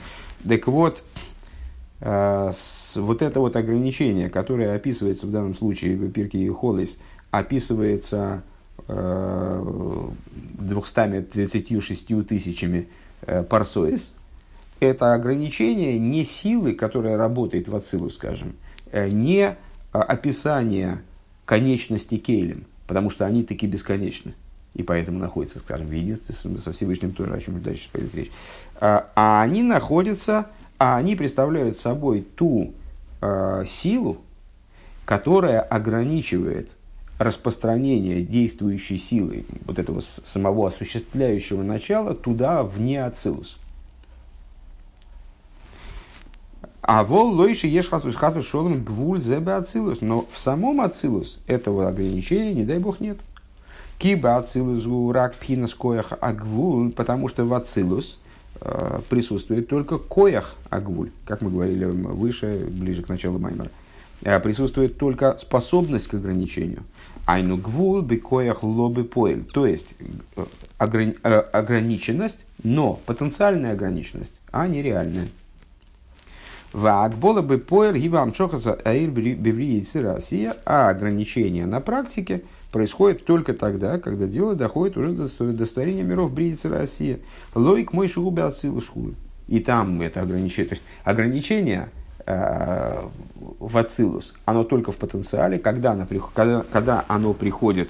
Так 0.48 0.67
вот, 0.67 1.03
вот 2.01 3.22
это 3.22 3.39
вот 3.39 3.56
ограничение, 3.56 4.29
которое 4.29 4.74
описывается 4.74 5.27
в 5.27 5.32
данном 5.32 5.53
случае 5.53 5.98
в 5.98 6.10
Пирке 6.12 6.39
и 6.39 6.50
Холлис, 6.50 6.98
описывается 7.29 8.41
э, 8.88 10.10
236 10.60 12.27
тысячами 12.27 12.88
э, 13.24 13.44
парсоис, 13.44 14.12
это 14.79 15.13
ограничение 15.13 16.00
не 16.00 16.24
силы, 16.24 16.74
которая 16.74 17.18
работает 17.18 17.68
в 17.68 17.75
Ацилу, 17.75 18.10
скажем, 18.10 18.53
э, 18.91 19.10
не 19.10 19.56
а, 19.91 20.03
описание 20.03 21.01
конечности 21.46 22.18
Кейлем, 22.18 22.65
потому 22.88 23.10
что 23.10 23.25
они 23.25 23.44
таки 23.44 23.68
бесконечны. 23.68 24.34
И 24.75 24.84
поэтому 24.84 25.20
находятся, 25.20 25.60
скажем, 25.60 25.88
в 25.88 25.91
единстве 25.91 26.36
со 26.60 26.72
Всевышним 26.72 27.12
тоже, 27.12 27.34
о 27.34 27.41
чем 27.41 27.62
дальше 27.62 27.89
пойдет 27.91 28.15
речь. 28.15 28.32
А, 28.79 29.10
а 29.15 29.41
они 29.41 29.63
находятся, 29.63 30.48
а 30.79 30.98
они 30.98 31.15
представляют 31.15 31.77
собой 31.77 32.25
ту 32.36 32.74
э, 33.21 33.65
силу, 33.67 34.21
которая 35.05 35.62
ограничивает 35.62 36.69
распространение 37.19 38.24
действующей 38.24 38.98
силы, 38.98 39.45
вот 39.65 39.77
этого 39.77 40.01
самого 40.25 40.69
осуществляющего 40.69 41.62
начала, 41.62 42.15
туда, 42.15 42.63
вне 42.63 43.03
Ацилус. 43.03 43.57
А 46.81 47.03
вол 47.03 47.33
лойши 47.33 47.67
ешь 47.67 47.89
хасвус 47.89 48.15
хасвус 48.15 48.48
шолом 48.48 48.83
гвуль 48.83 49.21
зебе 49.21 49.53
ацилус. 49.53 50.00
Но 50.01 50.25
в 50.31 50.39
самом 50.39 50.81
ацилус 50.81 51.38
этого 51.45 51.88
ограничения, 51.88 52.51
не 52.53 52.65
дай 52.65 52.79
бог, 52.79 53.00
нет. 53.00 53.19
Киба 54.00 54.38
ацилус 54.38 55.13
рак 55.13 55.36
пхинас 55.36 55.75
коях 55.75 56.13
агвуль, 56.19 56.91
потому 56.91 57.27
что 57.27 57.45
в 57.45 57.53
ацилус 57.53 58.17
присутствует 59.09 59.67
только 59.67 59.97
коях 59.97 60.55
агвуль, 60.69 61.11
как 61.25 61.41
мы 61.41 61.49
говорили 61.49 61.85
выше, 61.85 62.67
ближе 62.69 63.03
к 63.03 63.09
началу 63.09 63.39
Маймера. 63.39 63.69
Э, 64.21 64.39
присутствует 64.39 64.97
только 64.97 65.37
способность 65.37 66.07
к 66.07 66.13
ограничению. 66.15 66.83
Айну 67.25 67.57
гвул 67.57 68.01
бы 68.01 68.17
коях 68.17 68.63
лобы 68.63 69.03
поэль. 69.03 69.43
То 69.43 69.65
есть 69.65 69.93
э, 70.35 70.45
ограни- 70.77 71.17
э, 71.23 71.39
ограниченность, 71.39 72.45
но 72.63 72.99
потенциальная 73.05 73.73
ограниченность, 73.73 74.33
а 74.51 74.67
не 74.67 74.81
реальная. 74.81 75.27
Вагбола 76.73 77.41
бы 77.41 77.57
поэр 77.57 77.95
гибам 77.95 78.33
шохаса 78.33 78.73
аир 78.73 79.09
бевриицы 79.09 80.01
Россия, 80.01 80.55
а 80.65 80.89
ограничение 80.89 81.65
на 81.65 81.79
практике 81.79 82.43
происходит 82.71 83.25
только 83.25 83.53
тогда, 83.53 83.99
когда 83.99 84.27
дело 84.27 84.55
доходит 84.55 84.97
уже 84.97 85.11
до 85.11 85.53
досторения 85.53 86.03
миров 86.03 86.33
Бриицы 86.33 86.69
Россия. 86.69 87.19
Логик 87.55 87.93
мой 87.93 88.07
шугубе 88.07 88.43
отсылу 88.43 88.81
И 89.47 89.59
там 89.59 90.01
это 90.01 90.21
ограничение. 90.21 90.69
То 90.69 90.75
есть 90.75 90.83
ограничение 91.03 91.89
э, 92.25 93.01
в 93.59 93.77
ацилус, 93.77 94.33
оно 94.45 94.63
только 94.63 94.91
в 94.91 94.97
потенциале, 94.97 95.57
когда 95.57 95.91
оно, 95.91 96.07
когда, 96.33 96.63
когда 96.71 97.05
оно 97.07 97.33
приходит 97.33 97.89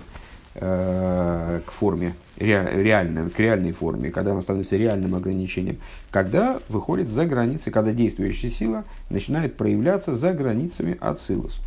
э, 0.55 1.61
к 1.65 1.71
форме 1.71 2.13
реальной, 2.37 3.29
к 3.29 3.39
реальной 3.39 3.73
форме, 3.73 4.11
когда 4.11 4.31
она 4.31 4.41
становится 4.41 4.77
реальным 4.77 5.15
ограничением, 5.15 5.77
когда 6.09 6.59
выходит 6.69 7.09
за 7.09 7.25
границы, 7.25 7.69
когда 7.69 7.91
действующая 7.91 8.49
сила 8.49 8.85
начинает 9.09 9.57
проявляться 9.57 10.15
за 10.15 10.33
границами 10.33 10.97
ацилус. 11.01 11.59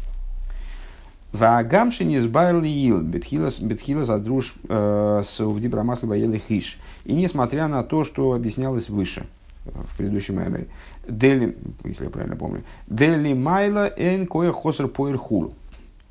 Ваагамши 1.32 2.04
не 2.04 2.20
сбайрли 2.20 2.68
ил, 2.68 3.00
бетхилас 3.00 4.10
адруш 4.10 4.54
э, 4.68 5.22
с 5.26 5.40
вдибрамасли 5.40 6.06
воели 6.06 6.38
хиш. 6.38 6.78
И 7.04 7.14
несмотря 7.14 7.68
на 7.68 7.82
то, 7.82 8.04
что 8.04 8.34
объяснялось 8.34 8.90
выше, 8.90 9.24
э, 9.64 9.70
в 9.70 9.96
предыдущем 9.96 10.38
меморе, 10.38 10.66
дели, 11.08 11.56
если 11.84 12.04
я 12.04 12.10
правильно 12.10 12.36
помню, 12.36 12.64
дели 12.86 13.32
майла 13.32 13.90
эн 13.96 14.26
коя 14.26 14.52
хосер 14.52 14.88
поэр 14.88 15.16
хул, 15.16 15.54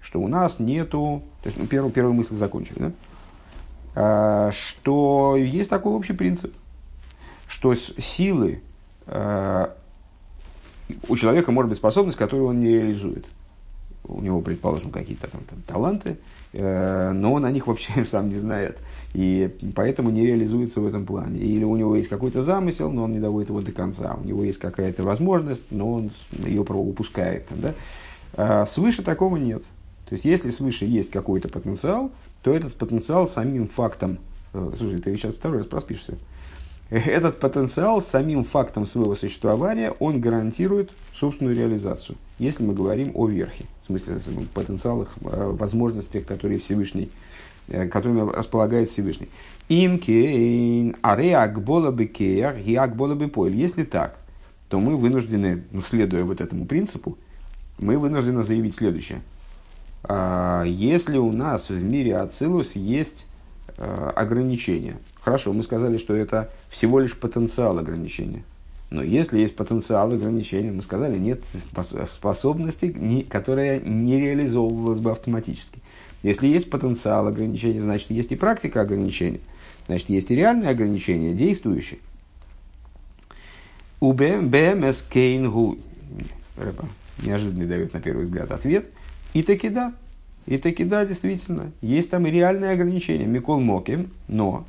что 0.02 0.20
у 0.20 0.28
нас 0.28 0.58
нету, 0.58 1.22
то 1.44 1.50
есть 1.50 1.60
ну, 1.60 1.68
первую, 1.68 1.92
первую 1.92 2.16
мысль 2.16 2.36
закончили, 2.36 2.80
да? 2.80 2.92
А, 3.94 4.52
что 4.52 5.36
есть 5.38 5.70
такой 5.70 5.94
общий 5.94 6.14
принцип, 6.14 6.52
что 7.48 7.76
силы 7.76 8.64
а, 9.06 9.76
у 11.08 11.16
человека 11.16 11.52
может 11.52 11.70
быть 11.70 11.78
способность, 11.78 12.18
которую 12.18 12.50
он 12.50 12.60
не 12.60 12.70
реализует. 12.70 13.28
У 14.04 14.22
него, 14.22 14.42
предположим, 14.42 14.92
какие-то 14.92 15.28
там, 15.28 15.42
там 15.50 15.62
таланты, 15.68 16.18
э, 16.54 17.12
но 17.12 17.34
он 17.34 17.46
о 17.46 17.52
них 17.52 17.68
вообще 17.68 18.04
сам 18.06 18.30
не 18.30 18.36
знает. 18.36 18.78
И 19.14 19.50
поэтому 19.76 20.10
не 20.10 20.26
реализуется 20.26 20.80
в 20.80 20.88
этом 20.88 21.06
плане. 21.06 21.40
Или 21.40 21.64
у 21.64 21.76
него 21.76 21.96
есть 21.96 22.10
какой-то 22.10 22.42
замысел, 22.44 22.90
но 22.92 23.04
он 23.04 23.12
не 23.12 23.20
доводит 23.20 23.50
его 23.50 23.62
до 23.62 23.72
конца. 23.72 24.18
У 24.22 24.26
него 24.26 24.44
есть 24.44 24.60
какая-то 24.60 25.04
возможность, 25.04 25.64
но 25.70 25.92
он 25.92 26.12
ее 26.46 26.62
упускает. 26.62 27.46
Да? 27.50 27.74
А 28.34 28.66
свыше 28.66 29.04
такого 29.04 29.38
нет. 29.38 29.64
То 30.08 30.16
есть, 30.16 30.26
если 30.26 30.50
свыше 30.50 30.86
есть 30.86 31.10
какой-то 31.10 31.48
потенциал, 31.50 32.12
то 32.42 32.54
этот 32.54 32.76
потенциал 32.76 33.28
самим 33.28 33.68
фактом, 33.68 34.18
э, 34.54 34.72
слушай, 34.78 35.00
ты 35.00 35.16
сейчас 35.16 35.34
второй 35.34 35.60
раз 35.60 35.68
проспишься, 35.68 36.18
этот 36.92 37.40
потенциал 37.40 38.02
самим 38.02 38.44
фактом 38.44 38.86
своего 38.86 39.16
существования, 39.16 39.92
он 40.00 40.20
гарантирует 40.20 40.92
собственную 41.14 41.56
реализацию, 41.56 42.18
если 42.38 42.64
мы 42.64 42.74
говорим 42.74 43.12
о 43.16 43.28
верхе, 43.28 43.64
в 43.84 43.86
смысле 43.88 44.18
потенциалах, 44.54 45.16
э, 45.24 45.52
возможностях, 45.52 46.26
которые 46.26 46.60
Всевышний, 46.60 47.10
э, 47.70 47.88
которыми 47.88 48.30
располагает 48.30 48.90
Всевышний. 48.90 49.30
Им 49.70 50.00
кейн 50.00 50.98
ареак 51.02 51.64
бола 51.64 51.92
бы 51.92 52.08
кеях, 52.08 52.60
як 52.60 52.96
бола 52.98 53.16
бы 53.16 53.30
поэль. 53.30 53.56
Если 53.56 53.84
так, 53.84 54.18
то 54.68 54.80
мы 54.80 54.98
вынуждены, 54.98 55.64
ну, 55.72 55.82
следуя 55.82 56.26
вот 56.26 56.42
этому 56.42 56.66
принципу, 56.66 57.18
мы 57.80 57.98
вынуждены 57.98 58.44
заявить 58.44 58.76
следующее. 58.76 59.22
А, 60.04 60.64
если 60.64 61.18
у 61.18 61.32
нас 61.32 61.70
в 61.70 61.82
мире 61.82 62.18
Ацилус 62.18 62.74
есть 62.76 63.26
а, 63.78 64.12
ограничения, 64.14 64.98
хорошо, 65.22 65.54
мы 65.54 65.64
сказали, 65.64 65.98
что 65.98 66.16
это 66.16 66.50
всего 66.70 67.00
лишь 67.00 67.18
потенциал 67.18 67.80
ограничения. 67.80 68.44
Но 68.90 69.02
если 69.02 69.40
есть 69.40 69.56
потенциал 69.56 70.12
ограничения, 70.12 70.72
мы 70.72 70.82
сказали, 70.82 71.18
нет 71.18 71.42
способности, 72.14 73.26
которая 73.30 73.80
не 73.80 74.20
реализовывалась 74.20 75.00
бы 75.00 75.12
автоматически. 75.12 75.80
Если 76.24 76.48
есть 76.48 76.70
потенциал 76.70 77.28
ограничения, 77.28 77.82
значит, 77.82 78.12
есть 78.12 78.32
и 78.32 78.36
практика 78.36 78.82
ограничения. 78.82 79.40
Значит, 79.88 80.10
есть 80.10 80.30
и 80.30 80.36
реальные 80.36 80.70
ограничения, 80.70 81.34
действующие. 81.34 82.00
У 84.00 84.14
БМС 84.14 85.02
Кейнгу. 85.04 85.78
Неожиданный 87.24 87.66
дает 87.66 87.94
на 87.94 88.02
первый 88.02 88.26
взгляд 88.26 88.52
ответ. 88.52 88.86
И 89.34 89.42
таки 89.42 89.70
да. 89.70 89.94
И 90.46 90.58
таки 90.58 90.84
да, 90.84 91.06
действительно. 91.06 91.72
Есть 91.82 92.10
там 92.10 92.28
и 92.28 92.32
реальные 92.32 92.72
ограничения. 92.72 93.26
Микол 93.26 93.60
Моким. 93.60 94.12
Но 94.28 94.66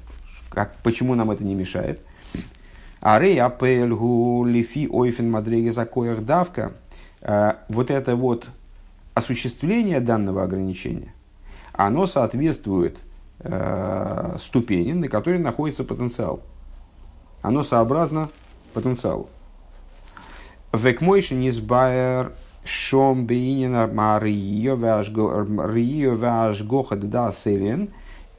как, 0.52 0.76
почему 0.82 1.14
нам 1.14 1.30
это 1.30 1.44
не 1.44 1.54
мешает? 1.54 2.00
Арей 3.00 3.40
апельгу 3.40 4.44
лифи 4.44 4.88
ойфен 4.88 5.30
мадреги 5.30 5.70
закоях 5.70 6.24
давка. 6.24 6.72
Э, 7.20 7.54
вот 7.68 7.90
это 7.90 8.14
вот 8.16 8.48
осуществление 9.14 10.00
данного 10.00 10.42
ограничения, 10.42 11.12
оно 11.72 12.06
соответствует 12.06 12.98
э, 13.40 14.36
ступени, 14.40 14.92
на 14.92 15.08
которой 15.08 15.38
находится 15.38 15.84
потенциал. 15.84 16.40
Оно 17.42 17.62
сообразно 17.62 18.28
потенциалу. 18.72 19.28
Векмойши 20.72 21.34
низбайер 21.34 22.32
шом 22.64 23.26
бейнина 23.26 23.88
марио 23.88 24.76
ваш 26.16 26.62
гоха 26.62 26.96
да 26.96 27.32
селен. 27.32 27.90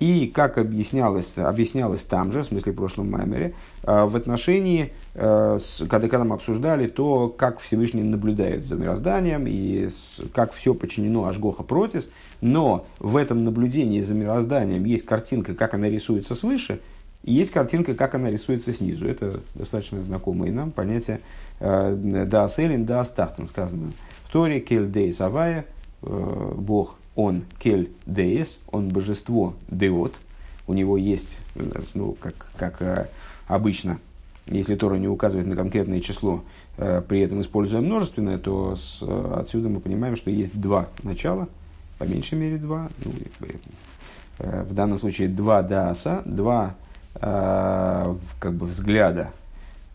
И 0.03 0.27
как 0.27 0.57
объяснялось, 0.57 1.31
объяснялось 1.37 2.01
там 2.01 2.33
же, 2.33 2.43
в 2.43 2.47
смысле 2.47 2.73
в 2.73 2.75
прошлом 2.75 3.09
маймере, 3.09 3.53
э, 3.83 4.03
в 4.03 4.17
отношении, 4.17 4.91
э, 5.13 5.59
когда, 5.89 6.09
когда 6.09 6.25
мы 6.25 6.35
обсуждали 6.35 6.87
то, 6.87 7.29
как 7.29 7.61
Всевышний 7.61 8.03
наблюдает 8.03 8.65
за 8.65 8.75
мирозданием 8.75 9.45
и 9.47 9.87
как 10.33 10.51
все 10.51 10.73
подчинено 10.73 11.23
Ашгоха 11.23 11.63
протис, 11.63 12.09
но 12.41 12.85
в 12.99 13.15
этом 13.15 13.45
наблюдении 13.45 14.01
за 14.01 14.13
мирозданием 14.13 14.83
есть 14.83 15.05
картинка, 15.05 15.55
как 15.55 15.73
она 15.73 15.87
рисуется 15.87 16.35
свыше, 16.35 16.81
и 17.23 17.31
есть 17.31 17.51
картинка, 17.51 17.95
как 17.95 18.13
она 18.13 18.29
рисуется 18.29 18.73
снизу. 18.73 19.07
Это 19.07 19.39
достаточно 19.55 20.01
знакомое 20.01 20.51
нам 20.51 20.71
понятие 20.71 21.21
э, 21.61 22.25
«да 22.27 22.49
селин, 22.49 22.83
да 22.83 22.99
астахтан» 22.99 23.47
сказано 23.47 23.93
в 24.25 24.33
Торе 24.33 24.59
«кель 24.59 24.91
дей 24.91 25.13
савая», 25.13 25.63
Бог, 26.01 26.97
он 27.15 27.43
«кель 27.59 27.91
деес», 28.05 28.59
он 28.71 28.89
божество 28.89 29.53
деот, 29.69 30.15
у 30.67 30.73
него 30.73 30.97
есть, 30.97 31.39
ну, 31.93 32.15
как, 32.19 32.47
как 32.57 32.81
э, 32.81 33.07
обычно, 33.47 33.99
если 34.47 34.75
Тора 34.75 34.95
не 34.95 35.07
указывает 35.07 35.47
на 35.47 35.55
конкретное 35.55 36.01
число, 36.01 36.43
при 36.75 37.19
этом 37.19 37.39
используя 37.41 37.81
множественное, 37.81 38.39
то 38.39 38.75
с, 38.75 38.97
отсюда 39.37 39.69
мы 39.69 39.79
понимаем, 39.79 40.17
что 40.17 40.31
есть 40.31 40.59
два 40.59 40.89
начала, 41.03 41.47
по 41.99 42.03
меньшей 42.03 42.37
мере 42.39 42.57
два, 42.57 42.89
ну, 43.05 43.11
в 44.39 44.73
данном 44.73 44.99
случае 44.99 45.27
два 45.27 45.61
дааса, 45.61 46.23
два 46.25 46.75
Э, 47.15 48.15
как 48.39 48.53
бы 48.53 48.65
взгляда, 48.65 49.29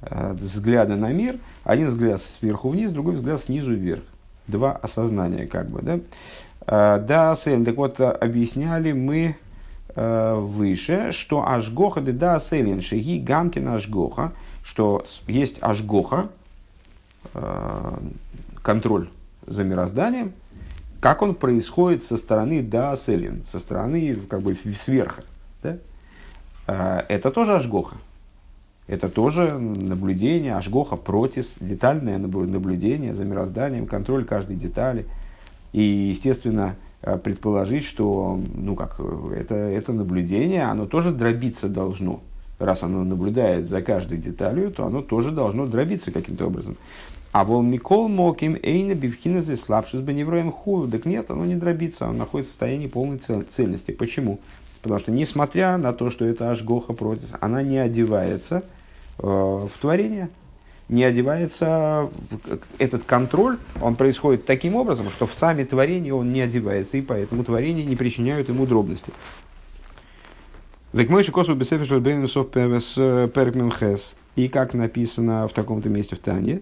э, 0.03 0.33
взгляда 0.35 0.97
на 0.97 1.13
мир. 1.13 1.39
Один 1.65 1.89
взгляд 1.89 2.23
сверху 2.23 2.69
вниз, 2.69 2.93
другой 2.93 3.17
взгляд 3.17 3.41
снизу 3.43 3.75
вверх. 3.75 4.03
Два 4.47 4.73
осознания, 4.73 5.47
как 5.47 5.69
бы, 5.69 5.83
да. 5.83 6.01
Э, 6.69 7.03
да, 7.05 7.35
Сель, 7.35 7.65
так 7.65 7.77
вот, 7.77 8.01
объясняли 8.01 8.93
мы 8.93 9.37
выше, 9.97 11.11
что 11.11 11.49
Ашгоха, 11.49 12.01
да, 12.01 12.39
Селин, 12.39 12.81
Шиги, 12.81 13.19
Гамкин 13.19 13.67
Ашгоха, 13.67 14.33
что 14.63 15.05
есть 15.27 15.59
Ашгоха, 15.61 16.29
контроль 18.63 19.09
за 19.45 19.65
мирозданием, 19.65 20.35
как 21.01 21.23
он 21.23 21.35
происходит 21.35 22.05
со 22.05 22.17
стороны 22.17 22.63
да, 22.63 22.97
Селин, 22.97 23.43
со 23.51 23.59
стороны 23.59 24.15
как 24.29 24.43
бы 24.43 24.55
сверха. 24.55 25.25
Да? 25.64 25.79
Это 27.09 27.33
тоже 27.33 27.57
ажгоха. 27.57 27.97
Это 28.87 29.09
тоже 29.09 29.59
наблюдение, 29.59 30.55
ажгоха, 30.55 30.97
протис, 30.97 31.55
детальное 31.59 32.19
наблюдение 32.19 33.14
за 33.14 33.25
мирозданием, 33.25 33.87
контроль 33.87 34.25
каждой 34.25 34.57
детали. 34.57 35.07
И, 35.72 35.83
естественно, 35.83 36.76
а, 37.02 37.18
предположить, 37.18 37.85
что 37.85 38.40
ну 38.54 38.74
как, 38.74 39.00
это, 39.35 39.54
это 39.54 39.92
наблюдение, 39.92 40.64
оно 40.64 40.87
тоже 40.87 41.12
дробиться 41.12 41.68
должно. 41.68 42.20
Раз 42.59 42.83
оно 42.83 43.04
наблюдает 43.04 43.68
за 43.68 43.83
каждой 43.83 44.18
деталью, 44.18 44.72
то 44.72 44.85
оно 44.85 45.00
тоже 45.00 45.31
должно 45.31 45.66
дробиться 45.66 46.11
каким-то 46.11 46.46
образом. 46.46 46.76
А 47.31 47.44
вол 47.44 47.62
Микол 47.62 48.09
Моким 48.09 48.57
Эйна 48.62 48.94
Бивхина 48.94 49.42
здесь 49.42 49.61
слабший 49.61 50.00
с 50.00 50.02
Беневроем 50.02 50.50
Ху. 50.50 50.88
Так 50.88 51.04
нет, 51.04 51.31
оно 51.31 51.44
не 51.44 51.54
дробится, 51.54 52.07
оно 52.07 52.18
находится 52.18 52.50
в 52.50 52.52
состоянии 52.54 52.88
полной 52.88 53.18
цельности. 53.18 53.92
Почему? 53.92 54.40
Потому 54.83 54.98
что, 54.98 55.12
несмотря 55.12 55.76
на 55.76 55.92
то, 55.92 56.11
что 56.11 56.24
это 56.24 56.50
Ашгоха 56.50 56.94
против, 56.94 57.35
она 57.40 57.62
не 57.62 57.78
одевается 57.78 58.64
э, 59.18 59.22
в 59.22 59.70
творение, 59.81 60.31
не 60.88 61.05
одевается, 61.05 62.11
этот 62.79 63.05
контроль, 63.05 63.59
он 63.81 63.94
происходит 63.94 64.46
таким 64.46 64.77
образом, 64.77 65.11
что 65.11 65.27
в 65.27 65.35
сами 65.35 65.64
творения 65.64 66.14
он 66.14 66.33
не 66.33 66.40
одевается, 66.40 66.96
и 66.96 67.03
поэтому 67.03 67.44
творения 67.44 67.85
не 67.85 67.96
причиняют 67.96 68.48
ему 68.48 68.66
дробности. 68.66 69.12
Векмойши 70.92 71.33
косу 71.33 71.55
бесефишл 71.55 72.01
бейнусов 72.01 72.51
перкмемхес. 72.51 74.14
И 74.37 74.48
как 74.48 74.72
написано 74.72 75.48
в 75.48 75.53
таком-то 75.53 75.88
месте 75.88 76.16
в 76.16 76.20
Тане, 76.20 76.61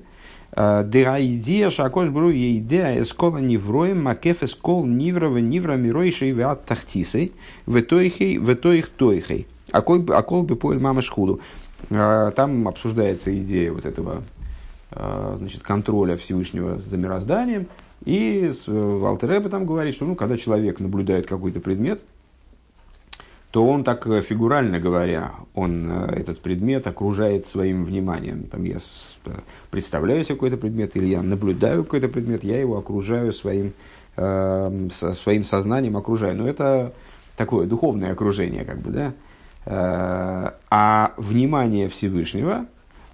Э, 0.56 0.82
Дыра 0.84 1.20
идея 1.20 1.70
шакош 1.70 2.08
бру 2.08 2.32
идея 2.32 3.02
эскола 3.02 3.38
невроем 3.38 4.02
макеф 4.02 4.42
эскол 4.42 4.86
ниврова 4.86 5.38
нивра 5.38 5.74
миройшей 5.74 6.30
вят 6.30 6.64
тахтисой 6.64 7.32
в 7.66 7.82
тойхей 7.82 8.38
в 8.38 8.54
тоих 8.56 8.88
тойхей. 8.88 9.46
А 9.72 9.82
кол 9.82 10.42
бы 10.42 10.56
поэль 10.56 10.78
мама 10.78 11.02
шхуду. 11.02 11.40
Э, 11.90 12.32
там 12.34 12.68
обсуждается 12.68 13.36
идея 13.38 13.72
вот 13.72 13.86
этого 13.86 14.22
э, 14.92 15.34
значит, 15.38 15.62
контроля 15.62 16.16
Всевышнего 16.16 16.78
за 16.78 16.96
мирозданием. 16.96 17.66
И 18.04 18.52
Валтереба 18.66 19.48
там 19.48 19.66
говорит, 19.66 19.94
что 19.94 20.04
ну, 20.04 20.14
когда 20.14 20.36
человек 20.36 20.80
наблюдает 20.80 21.26
какой-то 21.26 21.60
предмет, 21.60 22.00
то 23.56 23.66
он 23.66 23.84
так 23.84 24.06
э, 24.06 24.20
фигурально 24.20 24.78
говоря, 24.80 25.32
он 25.54 25.90
э, 25.90 26.12
этот 26.16 26.40
предмет 26.40 26.86
окружает 26.86 27.46
своим 27.46 27.86
вниманием. 27.86 28.44
Там 28.44 28.64
я 28.64 28.76
э, 28.76 29.30
представляю 29.70 30.22
себе 30.24 30.34
какой-то 30.34 30.58
предмет 30.58 30.94
или 30.94 31.06
я 31.06 31.22
наблюдаю 31.22 31.82
какой-то 31.84 32.08
предмет, 32.08 32.44
я 32.44 32.60
его 32.60 32.76
окружаю 32.76 33.32
своим, 33.32 33.72
э, 34.18 34.88
своим 34.90 35.42
сознанием, 35.42 35.96
окружаю. 35.96 36.36
Но 36.36 36.46
это 36.46 36.92
такое 37.38 37.66
духовное 37.66 38.12
окружение, 38.12 38.64
как 38.66 38.78
бы, 38.80 38.90
да. 38.90 39.14
А 39.68 41.12
внимание 41.16 41.88
Всевышнего, 41.88 42.66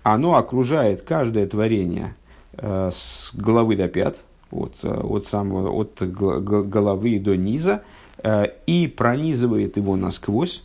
оно 0.02 0.36
окружает 0.36 1.00
каждое 1.02 1.46
творение 1.46 2.14
с 2.54 3.30
головы 3.34 3.76
до 3.76 3.88
пят, 3.88 4.18
от, 4.50 4.84
от, 4.84 5.26
самого, 5.26 5.70
от 5.70 6.02
головы 6.02 7.18
до 7.18 7.36
низа, 7.36 7.82
Э, 8.22 8.46
и 8.66 8.86
пронизывает 8.86 9.76
его 9.76 9.96
насквозь. 9.96 10.62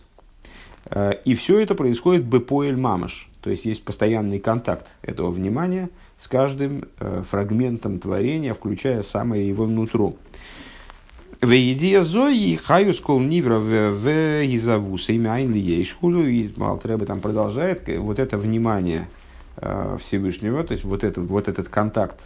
Э, 0.90 1.14
и 1.26 1.34
все 1.36 1.60
это 1.60 1.76
происходит 1.76 2.24
бепоэль 2.26 2.78
мамаш, 2.78 3.30
то 3.42 3.50
есть 3.50 3.66
есть 3.66 3.84
постоянный 3.84 4.40
контакт 4.40 4.88
этого 5.02 5.32
внимания 5.32 5.90
с 6.18 6.28
каждым 6.28 6.86
э, 7.00 7.24
фрагментом 7.30 8.00
творения, 8.00 8.54
включая 8.54 9.02
самое 9.02 9.48
его 9.48 9.66
нутро. 9.66 10.14
В 11.42 11.52
идее 11.52 12.04
Зои 12.04 12.56
хаю 12.56 12.94
скол 12.94 13.20
нивра 13.20 13.60
в 13.60 14.08
изавуса 14.46 15.14
имя 15.14 15.34
Айнли 15.34 15.60
Ейшхулю, 15.60 16.28
и 16.28 16.52
Малтреба 16.56 17.06
там 17.06 17.22
продолжает, 17.22 17.88
вот 18.00 18.20
это 18.20 18.38
внимание 18.38 19.08
Всевышнего, 20.02 20.64
то 20.64 20.74
есть 20.74 20.84
вот, 20.84 21.04
это, 21.04 21.22
вот 21.22 21.48
этот 21.48 21.70
контакт 21.70 22.20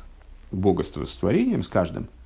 Бога 0.51 0.83
с 0.83 1.15
творением, 1.15 1.63
с 1.63 1.67
каждым– 1.67 2.07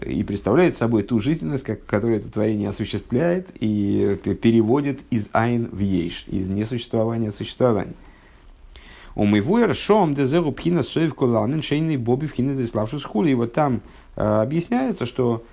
и 0.00 0.22
представляет 0.24 0.76
собой 0.76 1.02
ту 1.02 1.20
жизненность, 1.20 1.64
как, 1.64 1.84
которую 1.84 2.18
это 2.18 2.30
творение 2.30 2.70
осуществляет 2.70 3.48
и 3.60 4.18
переводит 4.40 5.00
из 5.10 5.28
айн 5.32 5.68
в 5.70 5.78
ейш, 5.78 6.24
из 6.28 6.48
несуществования 6.48 7.30
в 7.30 7.36
существование. 7.36 7.94
У 9.14 9.26
моего 9.26 9.72
шом 9.74 10.14
дезеру 10.14 10.52
пхина 10.52 10.82
соев 10.82 11.14
коланен 11.14 11.60
шейный 11.60 11.98
боби 11.98 12.26
в 12.26 12.32
хина 12.32 12.66
славшус 12.66 13.04
хули. 13.04 13.32
И 13.32 13.34
вот 13.34 13.52
там 13.52 13.82
э, 14.16 14.22
объясняется, 14.22 15.04
что 15.04 15.44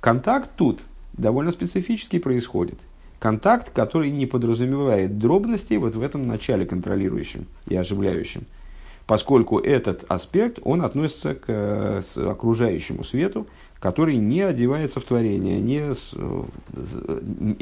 контакт 0.00 0.50
тут 0.56 0.80
довольно 1.12 1.50
специфически 1.50 2.18
происходит. 2.18 2.78
Контакт, 3.18 3.70
который 3.70 4.10
не 4.10 4.26
подразумевает 4.26 5.18
дробности 5.18 5.74
вот 5.74 5.94
в 5.94 6.02
этом 6.02 6.26
начале 6.26 6.66
контролирующем 6.66 7.46
и 7.66 7.74
оживляющем 7.74 8.44
поскольку 9.06 9.58
этот 9.58 10.04
аспект, 10.08 10.58
он 10.62 10.82
относится 10.82 11.34
к 11.34 12.02
окружающему 12.16 13.04
свету, 13.04 13.46
который 13.78 14.16
не 14.16 14.40
одевается 14.40 15.00
в 15.00 15.04
творение, 15.04 15.60
не, 15.60 15.82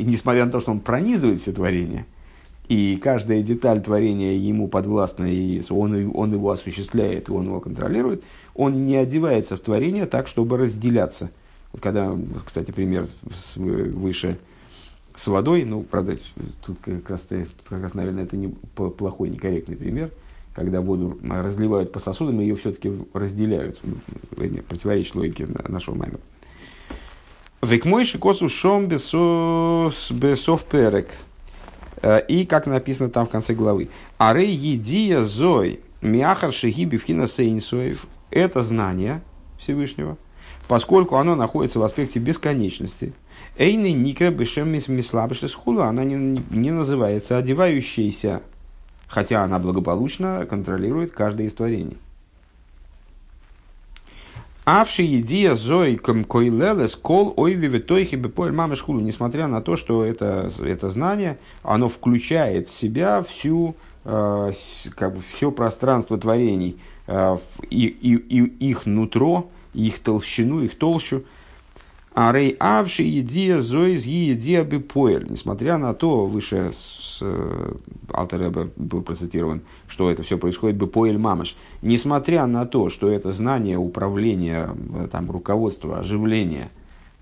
несмотря 0.01 0.45
на 0.45 0.53
то, 0.53 0.61
что 0.61 0.71
он 0.71 0.81
пронизывает 0.81 1.41
все 1.41 1.53
творение, 1.53 2.07
и 2.69 2.97
каждая 3.03 3.43
деталь 3.43 3.83
творения 3.83 4.33
ему 4.35 4.69
подвластна, 4.69 5.25
и 5.25 5.61
он, 5.69 6.13
он 6.15 6.33
его 6.33 6.51
осуществляет, 6.53 7.29
он 7.29 7.47
его 7.47 7.61
контролирует, 7.61 8.23
он 8.55 8.87
не 8.87 8.97
одевается 8.97 9.57
в 9.57 9.61
творение 9.61 10.07
так, 10.07 10.29
чтобы 10.29 10.59
разделяться. 10.59 11.31
Когда, 11.81 12.17
кстати, 12.45 12.71
пример 12.71 13.07
выше 13.57 14.39
с 15.15 15.27
водой, 15.27 15.65
ну, 15.65 15.83
правда, 15.83 16.19
тут 16.65 16.79
как 16.83 17.09
раз, 17.09 17.27
как 17.69 17.83
раз 17.83 17.95
наверное, 17.95 18.25
это 18.25 18.37
не 18.37 18.49
плохой, 18.49 19.31
некорректный 19.31 19.77
пример, 19.77 20.11
когда 20.55 20.81
воду 20.81 21.19
разливают 21.23 21.93
по 21.93 21.99
сосудам, 21.99 22.41
ее 22.41 22.57
все-таки 22.57 22.93
разделяют, 23.15 23.81
противоречит 24.69 25.15
логике 25.15 25.47
нашего 25.69 25.95
маймера. 25.95 26.21
Век 27.63 27.85
мой 27.85 28.05
шикосу 28.05 28.49
шом 28.49 28.89
бесов 28.89 29.95
перек. 30.65 31.11
Э, 32.03 32.21
и 32.27 32.45
как 32.45 32.67
написано 32.67 33.09
там 33.09 33.27
в 33.27 33.31
конце 33.31 33.55
главы. 33.55 33.89
Ары 34.19 34.45
едия 34.45 35.23
зой 35.23 35.81
миахар 36.01 36.53
шиги 36.53 36.85
бифхина 36.85 37.29
сейнсоев. 37.29 38.07
Это 38.31 38.63
знание 38.63 39.23
Всевышнего, 39.59 40.19
поскольку 40.73 41.17
оно 41.17 41.35
находится 41.35 41.79
в 41.79 41.83
аспекте 41.83 42.19
бесконечности. 42.19 43.13
Эйны 43.59 43.93
никра 43.93 44.31
бешем 44.31 44.71
мислабыши 44.71 45.47
схула, 45.47 45.89
она 45.89 46.03
не, 46.03 46.43
не 46.49 46.71
называется 46.71 47.37
одевающейся, 47.37 48.41
хотя 49.07 49.45
она 49.45 49.59
благополучно 49.59 50.47
контролирует 50.49 51.13
каждое 51.13 51.49
из 51.49 51.53
творений. 51.53 51.99
Авши 54.65 55.03
едия 55.03 55.55
зой 55.55 55.97
койлелес 55.97 56.97
кол 56.97 57.35
ой 57.37 57.53
вивитойхи 57.53 58.15
бепоэль 58.15 58.53
мамы 58.53 58.75
шхулу. 58.75 59.01
Несмотря 59.01 59.49
на 59.49 59.61
то, 59.61 59.77
что 59.77 60.03
это, 60.03 60.51
это 60.59 60.89
знание, 60.89 61.37
оно 61.63 61.91
включает 61.91 62.71
в 62.71 62.75
себя 62.75 63.23
всю, 63.23 63.77
э, 64.07 64.53
как 64.95 65.17
бы 65.17 65.23
все 65.37 65.51
пространство 65.51 66.17
творений, 66.17 66.81
э, 67.09 67.37
и, 67.69 67.85
и, 67.89 68.15
и 68.15 68.71
их 68.71 68.87
нутро, 68.87 69.51
их 69.75 69.99
толщину, 69.99 70.63
их 70.63 70.77
толщу. 70.77 71.25
А 72.15 72.33
рей 72.33 72.57
авши 72.61 73.05
едия 73.05 73.61
зой 73.61 73.95
едия 73.95 74.65
бепоэль. 74.65 75.27
Несмотря 75.31 75.79
на 75.79 75.95
то, 75.95 76.27
выше 76.27 76.73
Э, 77.23 77.73
Алтереба 78.13 78.69
был 78.77 79.03
процитирован, 79.03 79.63
что 79.89 80.11
это 80.11 80.23
все 80.23 80.37
происходит 80.37 80.79
по 80.93 81.07
Мамаш. 81.07 81.57
Несмотря 81.81 82.47
на 82.47 82.67
то, 82.67 82.91
что 82.91 83.09
это 83.09 83.33
знание 83.33 83.79
управления, 83.79 84.71
э, 84.95 85.09
там, 85.11 85.31
руководства, 85.31 86.01
оживления 86.01 86.71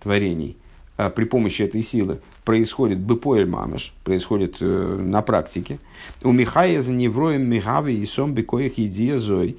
творений 0.02 0.56
э, 0.96 1.10
при 1.10 1.24
помощи 1.24 1.62
этой 1.62 1.82
силы 1.82 2.20
происходит 2.44 2.98
по 3.20 3.36
Мамаш, 3.36 3.94
происходит 4.04 4.56
на 4.60 5.22
практике. 5.22 5.78
У 6.22 6.32
Михая 6.32 6.80
за 6.82 6.92
невроем 6.92 7.48
Михави 7.48 7.94
и 7.94 8.06
сом 8.06 8.32
бекоих 8.34 8.74
зой 9.20 9.58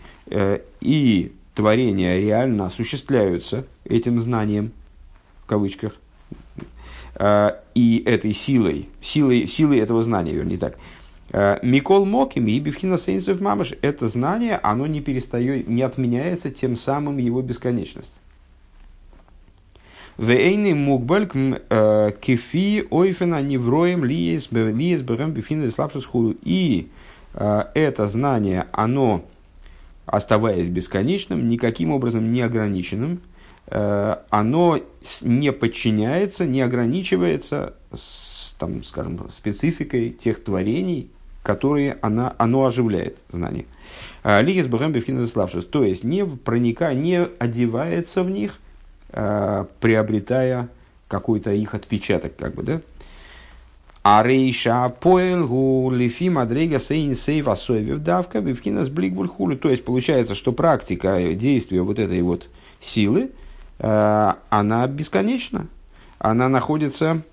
и 0.81 1.31
творения 1.61 2.19
реально 2.19 2.65
осуществляются 2.65 3.65
этим 3.85 4.19
знанием, 4.19 4.71
в 5.43 5.45
кавычках, 5.45 5.93
Э, 7.15 7.51
и 7.75 8.03
этой 8.05 8.33
силой, 8.33 8.89
силой, 9.01 9.45
силой 9.45 9.77
этого 9.77 10.01
знания, 10.01 10.33
вернее 10.33 10.57
так. 10.57 10.77
Э, 11.31 11.59
Микол 11.61 12.05
Моким 12.05 12.47
и 12.47 12.59
Бифхина 12.59 12.97
Сейнсов 12.97 13.39
Мамаш, 13.41 13.73
это 13.81 14.07
знание, 14.07 14.59
оно 14.63 14.87
не 14.87 15.01
перестает, 15.01 15.67
не 15.67 15.83
отменяется 15.83 16.49
тем 16.49 16.75
самым 16.75 17.17
его 17.17 17.41
бесконечность. 17.41 18.15
Вейны 20.17 20.73
мукбальк 20.73 21.33
э, 21.35 22.11
кефи 22.19 22.87
ойфена 22.89 23.41
невроем 23.41 24.03
лиес 24.03 24.47
берем 24.47 25.31
бифина 25.31 25.69
слабшус 25.69 26.05
худу. 26.05 26.35
И 26.41 26.89
это 27.33 28.07
знание, 28.07 28.67
оно, 28.73 29.23
оставаясь 30.11 30.69
бесконечным, 30.69 31.47
никаким 31.47 31.91
образом 31.91 32.31
не 32.31 32.41
ограниченным, 32.41 33.21
Э, 33.67 34.17
оно 34.29 34.79
не 35.21 35.51
подчиняется, 35.53 36.45
не 36.45 36.61
ограничивается, 36.61 37.73
с, 37.93 38.53
там, 38.59 38.83
скажем, 38.83 39.29
спецификой 39.29 40.09
тех 40.09 40.43
творений, 40.43 41.09
которые 41.41 41.97
она, 42.01 42.35
оно 42.37 42.65
оживляет, 42.65 43.17
знание. 43.31 43.65
Э, 44.23 44.41
Лигис 44.41 44.67
Бхэмбе 44.67 44.99
Финансславшус, 44.99 45.65
то 45.65 45.85
есть 45.85 46.03
не 46.03 46.25
проникая, 46.25 46.95
не 46.95 47.25
одевается 47.39 48.23
в 48.23 48.29
них, 48.29 48.59
э, 49.09 49.65
приобретая 49.79 50.67
какой-то 51.07 51.51
их 51.51 51.73
отпечаток, 51.73 52.35
как 52.35 52.55
бы, 52.55 52.63
да? 52.63 52.81
А 54.03 54.23
рейша 54.23 54.89
поэл 54.89 55.47
гу 55.47 55.91
лифи 55.91 56.29
мадрейга 56.29 56.79
сейн 56.79 57.15
сейв 57.15 57.47
асойвев 57.47 57.99
давка 57.99 58.41
бивкинас 58.41 58.89
бликбульхулю. 58.89 59.57
То 59.57 59.69
есть 59.69 59.85
получается, 59.85 60.35
что 60.35 60.53
практика 60.53 61.33
действия 61.33 61.81
вот 61.81 61.99
этой 61.99 62.21
вот 62.21 62.49
силы, 62.79 63.29
Э, 63.81 64.33
она 64.49 64.87
бесконечна. 64.87 65.67
Она 66.19 66.49
находится, 66.49 67.23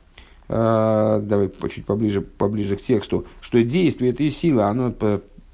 э, 0.49 1.21
давай 1.23 1.51
чуть 1.71 1.85
поближе, 1.85 2.23
поближе 2.23 2.77
к 2.77 2.83
тексту, 2.83 3.27
что 3.43 3.63
действие 3.63 4.13
этой 4.13 4.31
силы, 4.31 4.63
оно 4.63 4.93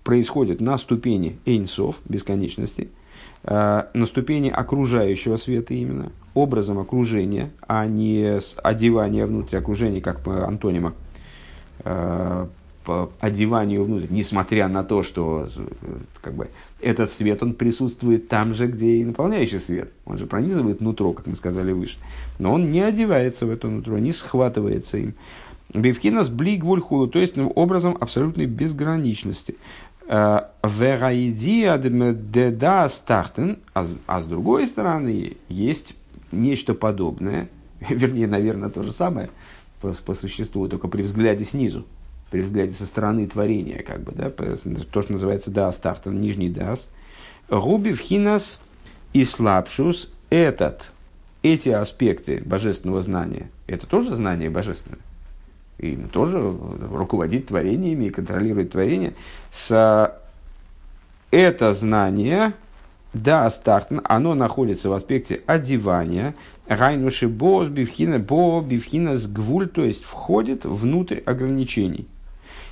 происходит 0.04 0.60
на 0.60 0.78
ступени 0.78 1.38
эйнсов, 1.46 1.96
бесконечности, 2.04 2.90
э, 3.42 3.82
на 3.92 4.06
ступени 4.06 4.50
окружающего 4.50 5.36
света 5.36 5.74
именно, 5.74 6.12
образом 6.34 6.78
окружения, 6.78 7.50
а 7.66 7.86
не 7.86 8.40
с 8.40 8.56
одевания 8.62 9.26
внутрь 9.26 9.56
окружения, 9.56 10.00
как 10.00 10.22
по 10.22 10.46
антонима 10.46 10.94
одеванию 13.20 13.84
внутрь, 13.84 14.06
несмотря 14.10 14.68
на 14.68 14.84
то, 14.84 15.02
что 15.02 15.48
как 16.20 16.34
бы, 16.34 16.48
этот 16.80 17.12
свет, 17.12 17.42
он 17.42 17.54
присутствует 17.54 18.28
там 18.28 18.54
же, 18.54 18.66
где 18.66 18.96
и 18.96 19.04
наполняющий 19.04 19.58
свет. 19.58 19.90
Он 20.04 20.18
же 20.18 20.26
пронизывает 20.26 20.80
нутро, 20.80 21.12
как 21.12 21.26
мы 21.26 21.34
сказали 21.34 21.72
выше. 21.72 21.96
Но 22.38 22.52
он 22.52 22.70
не 22.70 22.80
одевается 22.80 23.46
в 23.46 23.50
это 23.50 23.68
нутро, 23.68 23.98
не 23.98 24.12
схватывается 24.12 24.98
им. 24.98 25.14
Бивкинас 25.72 26.28
блик 26.28 26.62
вульхулу, 26.62 27.08
то 27.08 27.18
есть 27.18 27.36
ну, 27.36 27.48
образом 27.48 27.96
абсолютной 27.98 28.46
безграничности. 28.46 29.56
Э, 30.06 30.42
Вераидия 30.62 31.78
деда 31.78 32.86
стартен, 32.88 33.58
а, 33.72 33.86
а 34.06 34.20
с 34.20 34.24
другой 34.24 34.66
стороны 34.66 35.36
есть 35.48 35.94
нечто 36.30 36.74
подобное, 36.74 37.48
вернее, 37.88 38.26
наверное, 38.26 38.68
то 38.68 38.82
же 38.82 38.92
самое 38.92 39.30
по, 39.92 40.02
по 40.02 40.14
существу, 40.14 40.68
только 40.68 40.88
при 40.88 41.02
взгляде 41.02 41.44
снизу 41.44 41.84
при 42.34 42.40
взгляде 42.40 42.72
со 42.72 42.84
стороны 42.84 43.28
творения, 43.28 43.84
как 43.84 44.00
бы, 44.00 44.10
да, 44.10 44.28
то, 44.28 45.02
что 45.02 45.12
называется 45.12 45.52
дас 45.52 45.76
тахтан, 45.76 46.20
нижний 46.20 46.48
дас. 46.48 46.88
Губи 47.48 47.92
в 47.92 48.00
хинас 48.00 48.58
и 49.12 49.24
слабшус 49.24 50.10
этот, 50.30 50.92
эти 51.44 51.68
аспекты 51.68 52.42
божественного 52.44 53.02
знания, 53.02 53.50
это 53.68 53.86
тоже 53.86 54.16
знание 54.16 54.50
божественное. 54.50 54.98
И 55.78 55.94
тоже 55.94 56.40
руководит 56.90 57.46
творениями 57.46 58.06
и 58.06 58.10
контролирует 58.10 58.72
творение. 58.72 59.14
С 59.52 60.18
это 61.30 61.72
знание, 61.72 62.52
да, 63.12 63.48
стартн, 63.48 64.00
оно 64.02 64.34
находится 64.34 64.88
в 64.88 64.92
аспекте 64.92 65.42
одевания, 65.46 66.34
райнуши 66.66 67.28
бос 67.28 67.68
бифхина 67.68 68.18
бо 68.18 68.60
бифхина 68.60 69.18
с 69.18 69.26
гвуль, 69.26 69.68
то 69.68 69.84
есть 69.84 70.04
входит 70.04 70.64
внутрь 70.64 71.20
ограничений. 71.24 72.06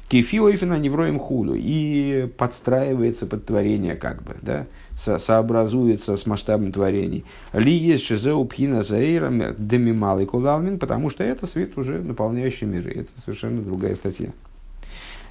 Кефиоифина 0.08 0.78
невроем 0.78 1.18
худу 1.18 1.54
и 1.56 2.28
подстраивается 2.36 3.26
под 3.26 3.46
творение, 3.46 3.94
как 3.94 4.22
бы, 4.22 4.36
да, 4.42 4.66
со 4.94 5.18
сообразуется 5.18 6.18
с 6.18 6.26
масштабом 6.26 6.70
творений. 6.70 7.24
Ли 7.54 7.72
есть 7.72 8.04
шизеу 8.04 8.44
пхина 8.44 8.82
заэйрам 8.82 9.54
демималый 9.56 10.26
кулалмин, 10.26 10.78
потому 10.78 11.08
что 11.08 11.24
это 11.24 11.46
свет 11.46 11.78
уже 11.78 12.00
наполняющий 12.00 12.66
миры. 12.66 12.90
Это 12.90 13.10
совершенно 13.24 13.62
другая 13.62 13.94
статья. 13.94 14.32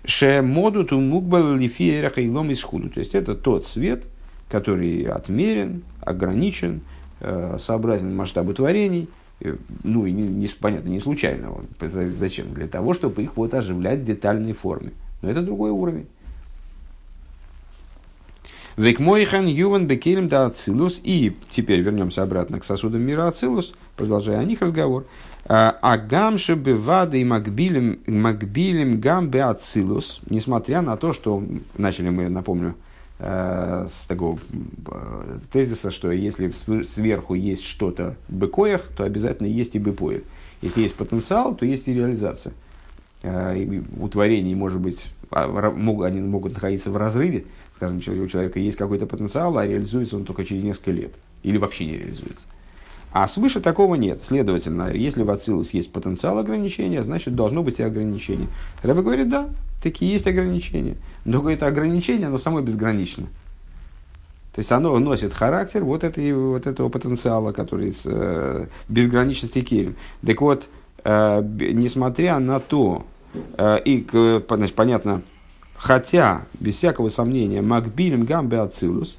Ше 0.04 0.42
моду 0.42 0.84
ту 0.84 1.00
мукбал 1.00 1.54
лифиерах 1.54 2.18
и 2.18 2.28
лом 2.28 2.52
исхуду. 2.52 2.90
То 2.90 3.02
есть 3.02 3.14
это 3.14 3.36
тот 3.36 3.68
свет, 3.68 4.06
который 4.50 5.04
отмерен, 5.04 5.84
ограничен, 6.00 6.82
сообразен 7.60 8.16
масштабу 8.16 8.54
творений– 8.54 9.08
Э, 9.42 9.56
ну, 9.84 10.06
и 10.06 10.12
не, 10.12 10.24
не, 10.24 10.48
понятно, 10.48 10.90
не 10.90 11.00
случайно. 11.00 11.54
Зачем? 11.80 12.54
Для 12.54 12.68
того, 12.68 12.94
чтобы 12.94 13.24
их 13.24 13.36
вот 13.36 13.54
оживлять 13.54 14.00
в 14.00 14.06
детальной 14.06 14.54
форме. 14.54 14.92
Но 15.22 15.30
это 15.30 15.42
другой 15.42 15.72
уровень. 15.72 16.08
Векмойхан 18.78 19.48
юван 19.48 19.88
бекелем 19.88 20.30
да 20.30 20.46
ацилус. 20.46 21.00
И 21.04 21.36
теперь 21.50 21.82
вернемся 21.82 22.24
обратно 22.24 22.60
к 22.60 22.64
сосудам 22.64 23.02
мира 23.02 23.28
ацилус, 23.28 23.74
продолжая 23.98 24.40
о 24.40 24.44
них 24.44 24.62
разговор. 24.62 25.06
А, 25.46 25.78
а 25.82 25.98
бевады 25.98 27.20
и 27.20 27.26
макбилем, 27.26 28.00
макбилем 28.06 29.02
гам 29.02 29.30
бе 29.30 29.44
ацилус. 29.44 30.22
Несмотря 30.30 30.82
на 30.82 30.98
то, 30.98 31.14
что 31.14 31.44
начали 31.78 32.10
мы, 32.10 32.30
напомню, 32.30 32.76
Э, 32.76 32.91
с 33.24 34.08
такого 34.08 34.40
э, 34.88 35.40
тезиса, 35.52 35.92
что 35.92 36.12
если 36.12 36.52
сверху 36.84 37.36
есть 37.36 37.64
что-то 37.64 38.16
быкоях, 38.30 38.82
то 38.98 39.04
обязательно 39.04 39.48
есть 39.48 39.76
и 39.76 39.80
быпоях. 39.80 40.24
Если 40.62 40.82
есть 40.82 40.96
потенциал, 40.96 41.56
то 41.56 41.66
есть 41.66 41.88
и 41.88 41.94
реализация. 41.94 42.54
у 43.24 44.08
творений 44.08 44.56
может 44.56 44.80
быть, 44.80 45.08
а, 45.30 45.46
они 46.04 46.22
могут 46.22 46.54
находиться 46.54 46.92
в 46.92 46.98
разрыве, 46.98 47.46
скажем, 47.76 47.98
у 47.98 48.28
человека 48.28 48.60
есть 48.60 48.78
какой-то 48.78 49.06
потенциал, 49.06 49.58
а 49.58 49.66
реализуется 49.66 50.16
он 50.16 50.26
только 50.26 50.46
через 50.46 50.64
несколько 50.64 50.92
лет, 50.92 51.12
или 51.44 51.58
вообще 51.58 51.86
не 51.86 51.94
реализуется. 51.98 52.44
А 53.12 53.28
свыше 53.28 53.60
такого 53.60 53.96
нет. 53.96 54.22
Следовательно, 54.24 54.92
если 54.94 55.24
в 55.24 55.32
Ацилус 55.32 55.72
есть 55.72 55.92
потенциал 55.92 56.38
ограничения, 56.38 57.04
значит 57.04 57.36
должно 57.36 57.62
быть 57.62 57.80
и 57.80 57.84
ограничение. 57.84 58.48
Рэба 58.84 59.02
говорит, 59.02 59.30
да, 59.30 59.50
такие 59.84 60.14
есть 60.14 60.28
ограничения. 60.28 60.96
Но 61.26 61.50
это 61.50 61.68
ограничение, 61.68 62.28
оно 62.28 62.38
само 62.38 62.62
безгранично. 62.62 63.26
То 64.54 64.60
есть 64.60 64.72
оно 64.72 64.98
носит 65.00 65.34
характер 65.34 65.84
вот, 65.84 66.04
этой, 66.04 66.34
вот 66.34 66.68
этого 66.68 66.90
потенциала, 66.90 67.52
который 67.52 67.94
с 67.94 68.02
э, 68.06 68.66
безграничности 68.90 69.62
Кирин. 69.62 69.96
Так 70.26 70.42
вот, 70.42 70.68
э, 71.04 71.42
несмотря 71.44 72.40
на 72.40 72.60
то, 72.60 73.06
э, 73.58 73.80
и 73.86 74.06
значит, 74.50 74.76
понятно, 74.76 75.22
хотя, 75.76 76.44
без 76.60 76.76
всякого 76.78 77.10
сомнения, 77.10 77.62
Макбилем 77.62 78.26
Гамбе 78.26 78.60
Ацилус, 78.60 79.18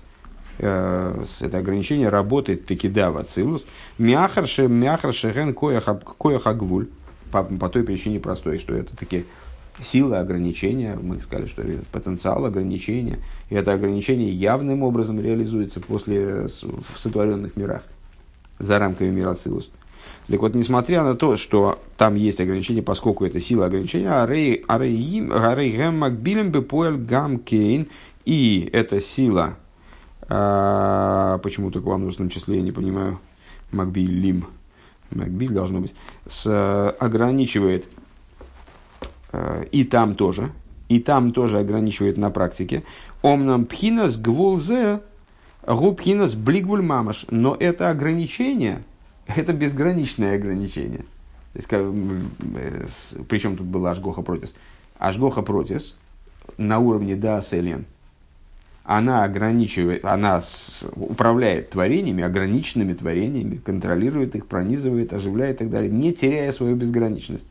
Э, 0.58 1.24
это 1.40 1.58
ограничение 1.58 2.08
работает 2.08 2.66
таки 2.66 2.88
да 2.88 3.10
в 3.10 3.16
Ацилус. 3.16 3.64
Мяхарше, 3.98 4.68
мяхарше 4.68 5.32
ген 5.32 5.54
коях 5.54 6.46
агвуль. 6.46 6.86
По, 7.32 7.42
по 7.42 7.68
той 7.68 7.82
причине 7.82 8.20
простой, 8.20 8.58
что 8.58 8.74
это 8.74 8.94
таки 8.96 9.24
сила 9.80 10.20
ограничения, 10.20 10.98
мы 11.00 11.20
сказали, 11.20 11.46
что 11.46 11.62
потенциал 11.90 12.44
ограничения, 12.44 13.18
и 13.50 13.54
это 13.54 13.72
ограничение 13.72 14.30
явным 14.30 14.82
образом 14.82 15.20
реализуется 15.20 15.80
после 15.80 16.46
в 16.46 16.98
сотворенных 16.98 17.56
мирах, 17.56 17.82
за 18.58 18.78
рамками 18.78 19.10
мира 19.10 19.30
Ацилус. 19.30 19.70
Так 20.28 20.40
вот, 20.40 20.54
несмотря 20.54 21.02
на 21.02 21.14
то, 21.14 21.36
что 21.36 21.78
там 21.96 22.14
есть 22.14 22.40
ограничение, 22.40 22.82
поскольку 22.82 23.24
это 23.24 23.40
сила 23.40 23.66
ограничения, 23.66 24.12
арей 24.12 24.64
и 28.24 28.70
эта 28.72 29.00
сила 29.00 29.56
а, 30.34 31.38
почему 31.38 31.70
только 31.70 31.88
во 31.88 31.98
множественном 31.98 32.30
числе, 32.30 32.56
я 32.56 32.62
не 32.62 32.72
понимаю. 32.72 33.20
Макбиль 33.70 34.10
лим. 34.10 34.46
Макбиль 35.10 35.52
должно 35.52 35.80
быть. 35.80 35.94
С, 36.26 36.90
ограничивает 36.98 37.84
и 39.70 39.84
там 39.84 40.14
тоже. 40.14 40.50
И 40.88 41.00
там 41.00 41.30
тоже 41.32 41.58
ограничивает 41.58 42.18
на 42.18 42.30
практике. 42.30 42.82
Омнам 43.22 43.64
пхинас 43.64 44.18
гвулзе 44.18 45.00
губхинас 45.66 46.34
блигвуль 46.34 46.82
мамаш. 46.82 47.26
Но 47.30 47.56
это 47.58 47.90
ограничение, 47.90 48.82
это 49.26 49.52
безграничное 49.52 50.36
ограничение. 50.36 51.04
То 51.52 51.58
есть, 51.58 51.68
э, 51.70 52.86
причем 53.28 53.56
тут 53.56 53.66
было 53.66 53.90
Ашгоха 53.90 54.22
протис. 54.22 54.54
Ашгоха 54.98 55.42
протис 55.42 55.96
на 56.56 56.78
уровне 56.78 57.16
Дааселен– 57.16 57.86
она 58.84 59.22
ограничивает, 59.22 60.04
она 60.04 60.42
управляет 60.96 61.70
творениями, 61.70 62.24
ограниченными 62.24 62.94
творениями, 62.94 63.56
контролирует 63.56 64.34
их, 64.34 64.46
пронизывает, 64.46 65.12
оживляет 65.12 65.56
и 65.56 65.58
так 65.60 65.70
далее, 65.70 65.90
не 65.90 66.12
теряя 66.12 66.50
свою 66.50 66.74
безграничность. 66.74 67.46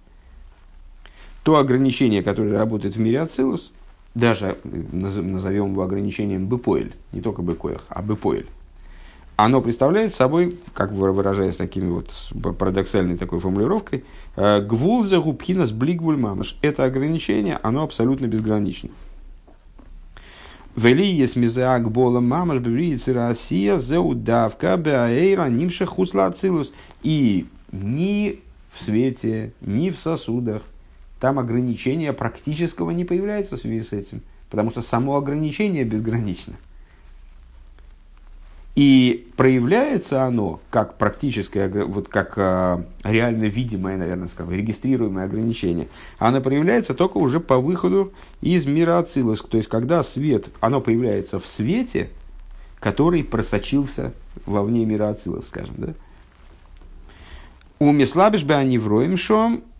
То 1.44 1.58
ограничение, 1.58 2.24
которое 2.24 2.58
работает 2.58 2.96
в 2.96 3.00
мире 3.00 3.22
Ацилус, 3.22 3.72
даже 4.14 4.58
назовем 4.64 5.72
его 5.72 5.84
ограничением 5.84 6.48
Бепоэль, 6.48 6.94
не 7.14 7.22
только 7.22 7.42
Бекоях, 7.42 7.86
а 7.90 8.02
Бепоэль, 8.02 8.48
оно 9.38 9.62
представляет 9.62 10.14
собой, 10.14 10.60
как 10.74 10.92
выражаясь 10.92 11.56
такими 11.56 11.90
вот 11.90 12.12
парадоксальной 12.60 13.18
такой 13.18 13.40
формулировкой, 13.40 14.04
э, 14.36 14.62
гвулза 14.62 15.20
губхинас 15.20 15.72
блигвуль 15.72 16.18
мамаш. 16.18 16.58
Это 16.62 16.84
ограничение, 16.84 17.58
оно 17.64 17.84
абсолютно 17.84 18.28
безгранично. 18.28 18.90
Велиес 20.76 21.36
мизеак 21.36 21.90
бола 21.90 22.20
мамаш 22.20 22.60
бевриицы 22.60 23.14
Россия 23.14 23.78
зеудавка 23.78 24.78
беаэйра 24.78 25.50
нимша 25.50 25.86
хусла 25.86 26.28
ацилус. 26.28 26.72
И 27.02 27.48
ни 27.72 28.42
в 28.72 28.84
свете, 28.84 29.54
ни 29.62 29.90
в 29.90 29.98
сосудах 29.98 30.62
там 31.22 31.38
ограничения 31.38 32.14
практического 32.14 32.90
не 32.92 33.06
появляется 33.06 33.56
в 33.56 33.62
связи 33.62 33.84
с 33.84 33.94
этим. 33.94 34.22
Потому 34.50 34.72
что 34.72 34.82
само 34.82 35.16
ограничение 35.16 35.86
безгранично. 35.86 36.56
И 38.76 39.28
проявляется 39.38 40.24
оно 40.24 40.60
как 40.72 40.98
практическое, 40.98 41.70
вот 41.86 42.08
как 42.08 42.34
э, 42.38 42.84
реально 43.04 43.44
видимое, 43.44 43.98
наверное, 43.98 44.30
скажем, 44.30 44.54
регистрируемое 44.54 45.26
ограничение. 45.26 45.90
Оно 46.18 46.42
проявляется 46.42 46.96
только 46.96 47.18
уже 47.18 47.40
по 47.40 47.60
выходу 47.60 48.14
из 48.42 48.66
мира 48.66 48.98
Ацилус. 48.98 49.42
То 49.42 49.58
есть, 49.58 49.70
когда 49.70 50.04
свет, 50.04 50.48
оно 50.60 50.82
появляется 50.82 51.40
в 51.40 51.46
свете, 51.46 52.10
который 52.80 53.24
просочился 53.24 54.12
вовне 54.48 54.86
мира 54.86 55.10
Ацилус, 55.10 55.48
скажем, 55.48 55.76
да? 55.78 55.94
У 57.78 57.92
Меслабиш 57.92 58.44
бы 58.44 58.56
они 58.56 58.78
вроем 58.78 59.18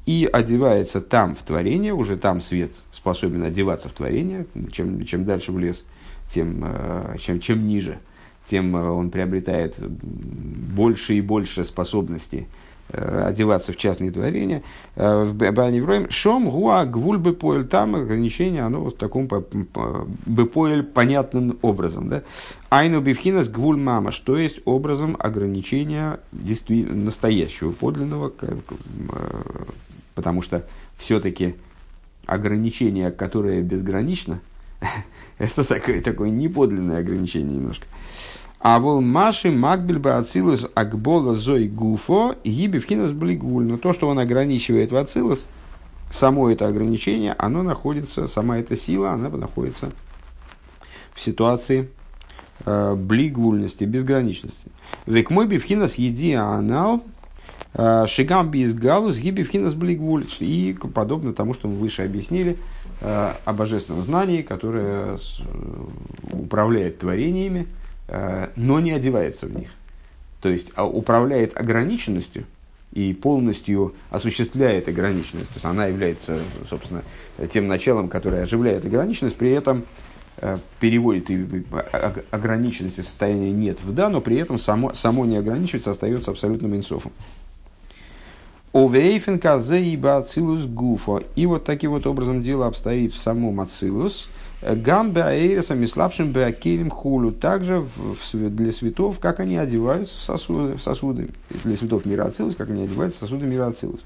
и 0.06 0.30
одевается 0.32 1.02
там 1.02 1.36
в 1.36 1.44
творение, 1.44 1.94
уже 1.94 2.18
там 2.18 2.42
свет 2.42 2.72
способен 2.92 3.44
одеваться 3.44 3.90
в 3.90 3.94
творение, 3.94 4.46
чем, 4.72 5.06
чем 5.06 5.26
дальше 5.26 5.52
в 5.52 5.60
лес, 5.60 5.86
тем, 6.34 6.64
э, 6.64 7.18
чем, 7.20 7.40
чем 7.40 7.68
ниже– 7.68 8.00
тем 8.50 8.76
э, 8.76 8.90
он 8.90 9.10
приобретает 9.10 9.76
больше 9.80 11.16
и 11.16 11.22
больше 11.22 11.64
способностей 11.64 12.48
э, 12.90 13.24
одеваться 13.28 13.74
в 13.74 13.78
частные 13.78 14.12
творения. 14.12 14.64
В 14.96 15.34
Баневроем 15.34 16.10
Шом 16.10 16.50
Гуа 16.50 16.86
Гвуль 16.86 17.18
Бепоэль, 17.18 17.66
там 17.66 17.96
ограничение, 17.96 18.64
оно 18.64 18.82
вот 18.82 18.96
в 18.96 18.98
таком 18.98 19.28
Бепоэль 20.26 20.84
понятным 20.84 21.58
образом. 21.62 22.10
Да? 22.10 22.24
Айну 22.70 23.02
Бифхинас 23.02 23.48
Гвуль 23.48 23.78
Мама, 23.78 24.12
что 24.12 24.38
есть 24.38 24.60
образом 24.66 25.16
ограничения 25.20 26.20
настоящего, 26.32 27.72
подлинного, 27.72 28.32
потому 30.22 30.44
что 30.44 30.64
все-таки 30.98 31.56
ограничение, 32.28 33.10
которое 33.10 33.64
безгранично, 33.64 34.40
это 35.40 35.64
такое, 35.64 36.00
такое 36.02 36.30
неподлинное 36.30 37.00
ограничение 37.00 37.58
немножко. 37.58 37.88
А 38.60 38.78
вол 38.78 39.02
маши 39.02 39.50
макбель 39.50 39.98
бы 39.98 40.12
ацилус 40.12 40.70
акбола 40.76 41.34
зой 41.34 41.68
гуфо 41.68 42.36
гиби 42.44 42.78
вхинас 42.78 43.12
блигвуль. 43.12 43.66
Но 43.66 43.78
то, 43.78 43.94
что 43.94 44.08
он 44.08 44.20
ограничивает 44.20 44.92
в 44.92 44.96
ацилус, 44.96 45.48
само 46.12 46.52
это 46.52 46.68
ограничение, 46.68 47.34
оно 47.40 47.64
находится, 47.64 48.28
сама 48.28 48.60
эта 48.60 48.78
сила, 48.78 49.14
она 49.14 49.30
находится 49.30 49.92
в 51.16 51.22
ситуации 51.22 51.90
э, 52.64 52.94
блигвульности, 52.96 53.86
безграничности. 53.86 54.68
Век 55.08 55.32
мой 55.32 55.48
бифхинас 55.48 55.96
еди 55.96 56.34
анал 56.34 57.04
э, 57.74 58.06
шигам 58.08 58.50
без 58.50 58.74
галус 58.74 59.18
гиби 59.18 59.44
вхинас 59.44 59.74
блигвуль. 59.74 60.26
И 60.40 60.78
подобно 60.94 61.34
тому, 61.34 61.54
что 61.54 61.68
мы 61.68 61.76
выше 61.76 62.04
объяснили, 62.04 62.58
э, 63.02 63.34
о 63.46 63.54
божественном 63.54 64.04
знании, 64.04 64.42
которое 64.42 65.18
управляет 66.32 67.00
творениями, 67.00 67.68
Э, 68.12 68.50
но 68.58 68.82
не 68.82 68.92
одевается 68.92 69.46
в 69.46 69.56
них. 69.58 69.70
То 70.42 70.50
есть 70.50 70.72
а 70.76 70.86
управляет 70.86 71.58
ограниченностью 71.58 72.44
и 72.92 73.14
полностью 73.14 73.96
осуществляет 74.10 74.90
ограниченность. 74.90 75.48
То 75.48 75.54
есть 75.54 75.66
она 75.66 75.86
является, 75.86 76.42
собственно, 76.70 77.04
тем 77.54 77.68
началом, 77.70 78.10
которое 78.10 78.44
оживляет 78.44 78.84
ограниченность, 78.84 79.38
при 79.38 79.52
этом 79.52 79.84
э, 80.38 80.58
переводит 80.82 81.30
и 81.30 81.64
ограниченность 82.32 83.00
и 83.00 83.04
состояние 83.04 83.52
нет 83.52 83.82
в 83.82 83.94
да, 83.94 84.10
но 84.10 84.20
при 84.20 84.36
этом 84.36 84.60
само, 84.60 84.94
само 84.94 85.26
не 85.26 85.38
ограничивается, 85.38 85.92
остается 85.92 86.32
абсолютным 86.32 86.76
инсофом. 86.76 87.14
Овейфенка 88.74 89.60
зеиба 89.60 90.18
ацилус 90.18 90.66
гуфа. 90.66 91.24
И 91.36 91.46
вот 91.46 91.66
таким 91.66 91.92
вот 91.92 92.08
образом 92.08 92.42
дело 92.44 92.68
обстоит 92.68 93.14
в 93.14 93.20
самом 93.20 93.60
ацилус– 93.60 94.30
Гамбе 94.62 95.24
аэрисами 95.24 95.88
слабшим 95.88 96.32
беакелем 96.32 96.92
хулу. 96.92 97.32
Также 97.32 97.80
в, 97.80 98.34
для 98.34 98.72
цветов, 98.72 99.20
как 99.20 99.40
они 99.40 99.58
одеваются 99.58 100.16
в 100.18 100.22
сосуды, 100.22 100.78
в 100.78 100.84
сосуды. 100.84 101.30
Для 101.64 101.76
цветов 101.76 102.06
мира 102.06 102.26
Ацилус, 102.26 102.56
как 102.56 102.70
они 102.70 102.84
одеваются 102.84 103.20
в 103.20 103.22
сосуды 103.22 103.48
мира 103.48 103.68
Ацилус. 103.68 104.02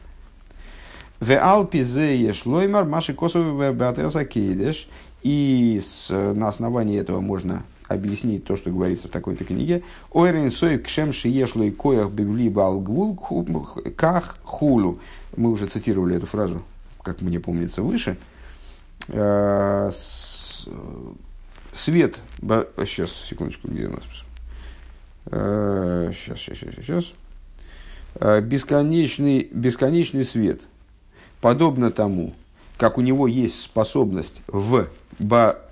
В 1.19 1.38
Алпи 1.38 1.84
зееш 1.84 2.45
лоймар 2.45 2.86
маши 2.86 3.13
косовый 3.13 3.73
беатерса 3.73 4.23
кейдеш. 4.23 4.88
И 5.23 5.82
с, 5.86 6.10
на 6.10 6.47
основании 6.47 6.99
этого 6.99 7.19
можно 7.19 7.63
объяснить 7.88 8.45
то, 8.45 8.56
что 8.56 8.71
говорится 8.71 9.08
в 9.08 9.12
такой-то 9.12 9.43
книге. 9.43 9.84
Ойрен 10.12 10.52
сой 10.52 10.80
кшем 10.80 11.13
шиешлой 11.13 11.71
коях 11.71 12.12
бивли 12.12 12.50
балгвул 12.50 13.15
ках 13.95 14.38
хулу. 14.43 15.00
Мы 15.38 15.52
уже 15.52 15.67
цитировали 15.67 16.17
эту 16.17 16.26
фразу, 16.26 16.62
как 17.02 17.21
мне 17.21 17.39
помнится, 17.39 17.82
выше. 17.82 18.17
Э, 19.10 19.91
Э, 20.67 21.13
свет, 21.74 22.19
сейчас, 22.41 23.12
секундочку, 23.12 23.67
где 23.67 23.88
у 23.88 23.91
нас? 23.91 24.04
Сейчас, 26.15 26.39
сейчас, 26.39 26.58
сейчас, 26.58 26.76
сейчас. 26.76 28.43
Бесконечный, 28.43 29.50
бесконечный 29.52 30.24
свет, 30.24 30.62
подобно 31.41 31.91
тому, 31.91 32.34
как 32.78 32.98
у 32.98 33.02
него 33.02 33.28
есть 33.28 33.62
способность 33.62 34.41
в 34.48 34.88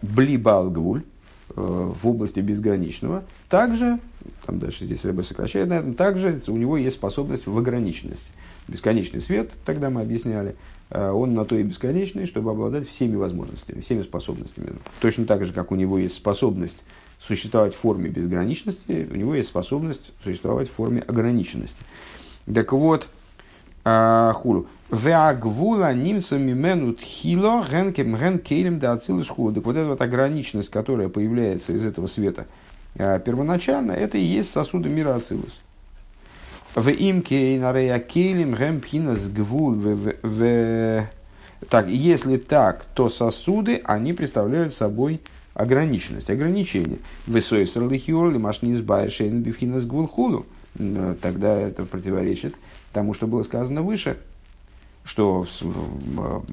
блибалгвуль, 0.02 1.04
в 1.56 2.08
области 2.08 2.40
безграничного, 2.40 3.24
также, 3.50 4.00
там 4.46 4.60
дальше 4.60 4.86
здесь 4.86 5.06
Рэбе 5.06 5.24
сокращает, 5.24 5.70
наверное, 5.70 5.94
также 5.94 6.42
у 6.48 6.58
него 6.58 6.78
есть 6.78 6.96
способность 6.96 7.46
в 7.48 7.58
ограниченности. 7.58 8.26
Бесконечный 8.68 9.20
свет, 9.20 9.52
тогда 9.66 9.90
мы 9.90 10.02
объясняли, 10.02 10.56
он 10.90 11.34
на 11.34 11.44
то 11.44 11.56
и 11.56 11.64
бесконечный, 11.64 12.26
чтобы 12.26 12.52
обладать 12.52 12.88
всеми 12.88 13.16
возможностями, 13.16 13.82
всеми 13.82 14.04
способностями. 14.04 14.74
Точно 15.02 15.26
так 15.26 15.44
же, 15.44 15.52
как 15.52 15.72
у 15.72 15.76
него 15.76 15.98
есть 15.98 16.16
способность 16.16 16.84
существовать 17.20 17.76
в 17.76 17.78
форме 17.78 18.10
безграничности, 18.10 19.08
у 19.12 19.16
него 19.16 19.36
есть 19.36 19.50
способность 19.50 20.12
существовать 20.24 20.70
в 20.70 20.74
форме 20.74 21.02
ограниченности. 21.02 21.78
Так 22.54 22.72
вот, 22.74 23.08
хулу. 23.84 24.68
Веагвула 24.92 25.94
нимца 25.94 26.38
мимену 26.38 26.94
тхило 26.94 27.66
генкем 27.70 28.16
ген 28.16 28.40
кейлем 28.40 28.80
да 28.80 28.94
ацилус 28.94 29.28
хулу. 29.28 29.52
Так 29.52 29.66
вот 29.66 29.76
эта 29.76 29.88
вот 29.88 30.02
ограниченность, 30.02 30.70
которая 30.70 31.10
появляется 31.10 31.74
из 31.74 31.86
этого 31.86 32.08
света 32.08 32.46
первоначально, 32.96 33.92
это 33.92 34.18
и 34.18 34.24
есть 34.24 34.52
сосуды 34.52 34.90
мира 34.90 35.16
ацилус. 35.16 35.60
В 36.76 36.90
имке 36.90 37.60
нарея 37.60 38.00
кейлем 38.00 38.56
ген 38.56 38.82
пхинас 38.82 39.28
гвул 39.30 39.72
в 39.74 41.08
так, 41.70 41.88
если 41.88 42.38
так, 42.38 42.86
то 42.94 43.10
сосуды, 43.10 43.82
они 43.86 44.12
представляют 44.12 44.74
собой 44.74 45.22
ограниченность, 45.54 46.30
ограничение. 46.30 46.98
Высой 47.26 47.68
сралихиор 47.68 48.32
лимашни 48.32 48.74
избаешен 48.74 49.42
бифхинас 49.42 49.86
гвулхулу. 49.86 50.46
Тогда 51.22 51.56
это 51.56 51.86
противоречит 51.86 52.56
тому, 52.94 53.14
что 53.14 53.28
было 53.28 53.44
сказано 53.44 53.82
выше, 53.82 54.18
что 55.04 55.46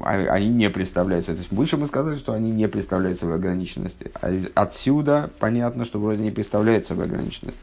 а, 0.03 0.15
они 0.31 0.49
не 0.49 0.71
представляются. 0.71 1.33
То 1.33 1.39
есть 1.39 1.53
выше 1.53 1.77
мы 1.77 1.87
сказали, 1.87 2.17
что 2.17 2.33
они 2.33 2.51
не 2.51 2.67
представляют 2.69 3.19
собой 3.19 3.37
ограниченности. 3.37 4.11
А 4.21 4.33
отсюда 4.55 5.31
понятно, 5.39 5.85
что 5.85 6.01
вроде 6.01 6.23
не 6.23 6.31
представляют 6.31 6.87
собой 6.87 7.05
ограниченность. 7.05 7.59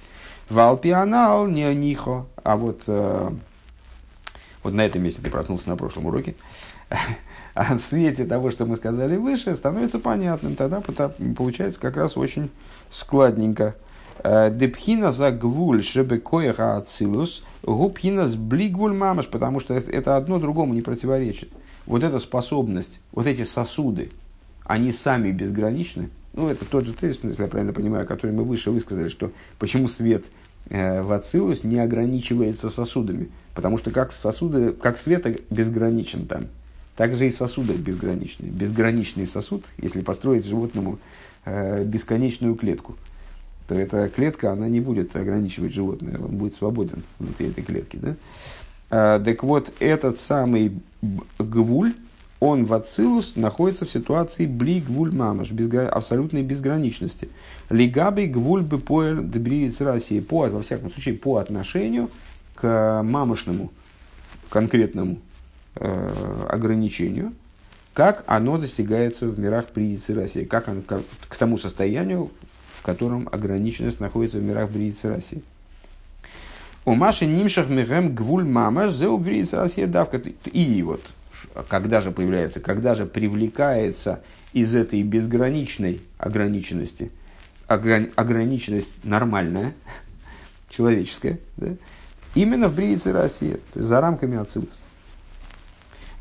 Валпианал 0.50 1.48
не 1.48 1.74
нихо. 1.76 2.26
А 2.44 2.56
вот, 2.56 2.84
э, 2.88 3.30
вот 4.64 4.74
на 4.74 4.86
этом 4.86 5.04
месте 5.04 5.22
ты 5.22 5.30
проснулся 5.30 5.68
на 5.70 5.76
прошлом 5.76 6.06
уроке. 6.06 6.36
А 7.60 7.76
в 7.76 7.82
свете 7.82 8.24
того, 8.24 8.52
что 8.52 8.68
мы 8.68 8.76
сказали 8.76 9.18
выше, 9.18 9.56
становится 9.56 9.98
понятным. 9.98 10.56
Тогда 10.56 10.80
получается 10.80 11.80
как 11.80 11.98
раз 11.98 12.16
очень 12.16 12.52
складненько. 12.92 13.74
Э, 14.24 14.52
Депхина 14.52 15.12
за 15.12 15.32
гвуль 15.32 15.84
шебекоеха 15.84 16.78
ацилус 16.78 17.44
губхина 17.64 18.28
с 18.28 18.36
блигвуль 18.36 18.94
мамаш, 18.94 19.28
потому 19.28 19.60
что 19.60 19.74
это 19.74 20.18
одно 20.18 20.40
другому 20.40 20.74
не 20.74 20.82
противоречит. 20.82 21.50
Вот 21.86 22.04
эта 22.04 22.20
способность, 22.20 23.00
вот 23.12 23.28
эти 23.28 23.44
сосуды, 23.44 24.10
они 24.66 24.92
сами 24.92 25.32
безграничны. 25.32 26.10
Ну, 26.34 26.50
это 26.50 26.66
тот 26.66 26.86
же 26.86 26.94
тезис, 26.94 27.20
если 27.24 27.44
я 27.44 27.48
правильно 27.48 27.74
понимаю, 27.74 28.06
который 28.06 28.32
мы 28.32 28.44
выше 28.44 28.70
высказали, 28.70 29.10
что 29.10 29.32
почему 29.58 29.88
свет 29.88 30.26
э, 30.70 31.02
в 31.02 31.12
Ацилус 31.12 31.64
не 31.64 31.80
ограничивается 31.80 32.70
сосудами. 32.70 33.30
Потому 33.56 33.78
что 33.78 33.90
как 33.92 34.12
сосуды, 34.12 34.74
как 34.74 34.98
свет 34.98 35.42
безграничен 35.50 36.28
там, 36.28 36.48
также 36.96 37.28
и 37.28 37.32
сосуды 37.32 37.74
безграничны. 37.74 38.46
Безграничный 38.48 39.26
сосуд, 39.26 39.64
если 39.78 40.02
построить 40.02 40.46
животному 40.46 41.00
э, 41.46 41.84
бесконечную 41.84 42.56
клетку, 42.56 42.98
то 43.68 43.76
эта 43.76 44.10
клетка, 44.10 44.52
она 44.52 44.68
не 44.70 44.80
будет 44.80 45.16
ограничивать 45.16 45.74
животное, 45.74 46.18
он 46.18 46.38
будет 46.38 46.56
свободен 46.56 47.04
внутри 47.20 47.48
этой 47.48 47.64
клетки. 47.64 47.98
Да? 47.98 48.16
А, 48.90 49.20
так 49.20 49.44
вот, 49.44 49.72
этот 49.80 50.20
самый 50.22 50.80
гвуль, 51.38 51.94
он 52.40 52.66
в 52.66 52.74
Ацилус 52.74 53.36
находится 53.36 53.86
в 53.86 53.92
ситуации 53.92 54.46
бли 54.46 54.80
гвуль 54.80 55.14
мамаш, 55.14 55.52
безгра... 55.52 55.90
абсолютной 55.90 56.44
безграничности. 56.44 57.30
Лигабей 57.70 58.28
гвуль 58.28 58.62
бы 58.62 58.80
поэр 58.80 59.22
дебриец 59.22 59.82
России, 59.82 60.20
по, 60.20 60.48
во 60.48 60.62
всяком 60.62 60.92
случае, 60.92 61.16
по 61.16 61.38
отношению 61.38 62.10
к 62.56 63.02
мамошному 63.04 63.72
конкретному 64.50 65.18
э, 65.76 66.46
ограничению, 66.50 67.34
как 67.94 68.24
оно 68.28 68.58
достигается 68.58 69.28
в 69.28 69.40
мирах 69.40 69.68
при 69.68 70.00
России, 70.10 70.44
как 70.44 70.70
оно 70.70 70.82
как, 70.82 71.02
к 71.28 71.36
тому 71.36 71.58
состоянию, 71.58 72.32
котором 72.88 73.28
ограниченность 73.30 74.00
находится 74.00 74.38
в 74.38 74.44
мирах 74.44 74.70
при 74.70 74.96
России. 75.04 75.44
У 76.86 76.96
Маши 76.96 77.26
Нимшах 77.26 77.68
Мехем 77.68 78.16
Гвуль 78.16 78.46
Мамаш 78.46 78.94
Зеу 78.94 79.22
Россия 79.52 79.88
давка. 79.88 80.22
И 80.46 80.82
вот, 80.84 81.02
когда 81.68 82.00
же 82.00 82.12
появляется, 82.12 82.62
когда 82.62 82.96
же 82.96 83.06
привлекается 83.06 84.22
из 84.54 84.74
этой 84.74 85.04
безграничной 85.04 86.00
ограниченности, 86.18 87.12
ограниченность 87.68 89.04
нормальная, 89.04 89.74
человеческая, 90.70 91.40
да, 91.58 91.74
именно 92.36 92.70
в 92.70 92.76
Бриице 92.76 93.12
России, 93.12 93.60
то 93.74 93.80
есть 93.80 93.90
за 93.90 94.00
рамками 94.00 94.38
Ацилус. 94.38 94.70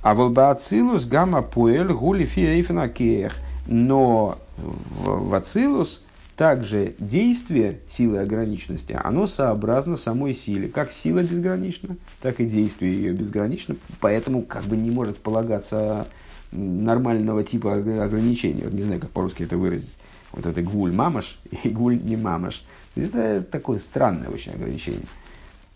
А 0.03 0.17
волбаацилус 0.17 1.05
гамма 1.05 1.43
пуэль 1.43 1.93
гули 1.93 2.25
фиэйфенакех. 2.25 3.37
Но 3.69 4.39
в 4.57 5.33
Ацилус 5.33 6.03
также 6.37 6.95
действие 6.99 7.81
силы 7.89 8.19
ограниченности, 8.19 8.99
оно 9.03 9.27
сообразно 9.27 9.97
самой 9.97 10.35
силе. 10.35 10.69
Как 10.69 10.93
сила 10.93 11.23
безгранична, 11.23 11.97
так 12.21 12.41
и 12.41 12.47
действие 12.47 12.95
ее 12.95 13.13
безгранично. 13.13 13.77
Поэтому 14.01 14.43
как 14.43 14.65
бы 14.65 14.77
не 14.77 14.91
может 14.91 15.17
полагаться 15.17 16.07
нормального 16.53 17.43
типа 17.43 17.75
ограничения. 17.75 18.65
Вот 18.65 18.75
не 18.75 18.83
знаю, 18.83 19.01
как 19.01 19.11
по-русски 19.11 19.45
это 19.45 19.57
выразить. 19.57 19.97
Вот 20.33 20.45
это 20.45 20.63
гуль 20.63 20.93
мамаш 20.93 21.39
и 21.65 21.71
гуль 21.71 21.99
не 22.03 22.17
мамаш. 22.17 22.63
Это 22.95 23.43
такое 23.43 23.79
странное 23.79 24.29
очень 24.29 24.53
ограничение, 24.53 25.03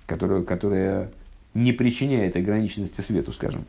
которое, 0.06 0.42
которое 0.42 1.10
не 1.54 1.72
причиняет 1.72 2.36
ограниченности 2.36 3.00
свету, 3.00 3.32
скажем. 3.32 3.64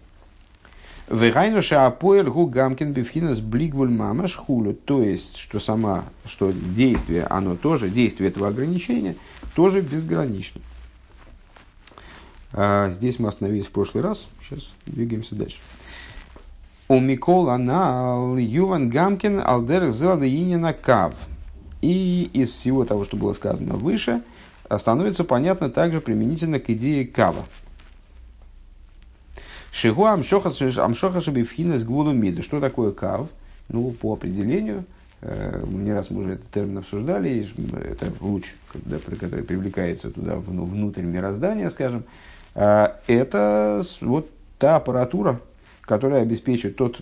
Вегайнуша 1.12 1.88
апоэль 1.88 2.30
гамкин 2.30 2.93
бифхинас 2.93 3.41
блигвуль 3.41 3.89
мамаш. 3.89 4.39
То 4.86 5.04
есть, 5.04 5.36
что 5.38 5.60
сама, 5.60 6.06
что 6.26 6.54
действие, 6.54 7.26
оно 7.26 7.58
тоже, 7.58 7.89
действие 7.89 8.30
этого 8.30 8.47
ограничения 8.47 9.17
тоже 9.54 9.82
безгранично. 9.82 10.62
А, 12.54 12.89
здесь 12.89 13.19
мы 13.19 13.28
остановились 13.28 13.65
в 13.65 13.71
прошлый 13.71 14.04
раз. 14.04 14.26
Сейчас 14.41 14.69
двигаемся 14.86 15.36
дальше. 15.36 15.58
У 16.88 17.00
Микола 17.00 17.58
на 17.58 18.38
Юван 18.38 18.89
Гамкин 18.89 19.41
Алдер 19.43 19.91
Зелада 19.91 20.74
Кав. 20.74 21.13
И 21.82 22.30
из 22.34 22.52
всего 22.52 22.86
того, 22.86 23.04
что 23.04 23.17
было 23.17 23.34
сказано 23.34 23.76
выше, 23.76 24.21
становится 24.78 25.26
понятно 25.26 25.69
также 25.69 26.00
применительно 26.00 26.62
к 26.62 26.69
идее 26.69 27.06
Кава. 27.06 27.45
Шигу 29.72 30.06
амшоха 30.06 30.52
шабивхина 31.22 31.80
с 31.80 31.84
гвулу 31.84 32.12
мида. 32.12 32.42
Что 32.42 32.60
такое 32.60 32.92
кав? 32.92 33.30
Ну, 33.70 33.92
по 33.92 34.14
определению, 34.14 34.84
э, 35.22 35.64
не 35.66 35.94
раз 35.94 36.10
мы 36.10 36.24
уже 36.24 36.34
этот 36.34 36.52
термин 36.52 36.80
обсуждали, 36.80 37.48
это 37.90 38.12
луч, 38.20 38.54
когда, 38.72 38.98
который 38.98 39.46
привлекается 39.46 40.12
туда 40.12 40.38
ну, 40.46 40.66
внутрь 40.66 41.04
мироздания, 41.04 41.70
скажем, 41.70 42.04
э, 42.54 42.88
это 43.08 43.86
вот 44.02 44.30
та 44.60 44.76
аппаратура, 44.76 45.40
которая 45.82 46.24
обеспечивает 46.24 46.76
тот 46.76 47.00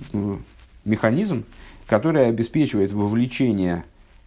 механизм, 0.86 1.46
который 1.88 2.28
обеспечивает 2.28 2.92
вовлечение 2.92 3.84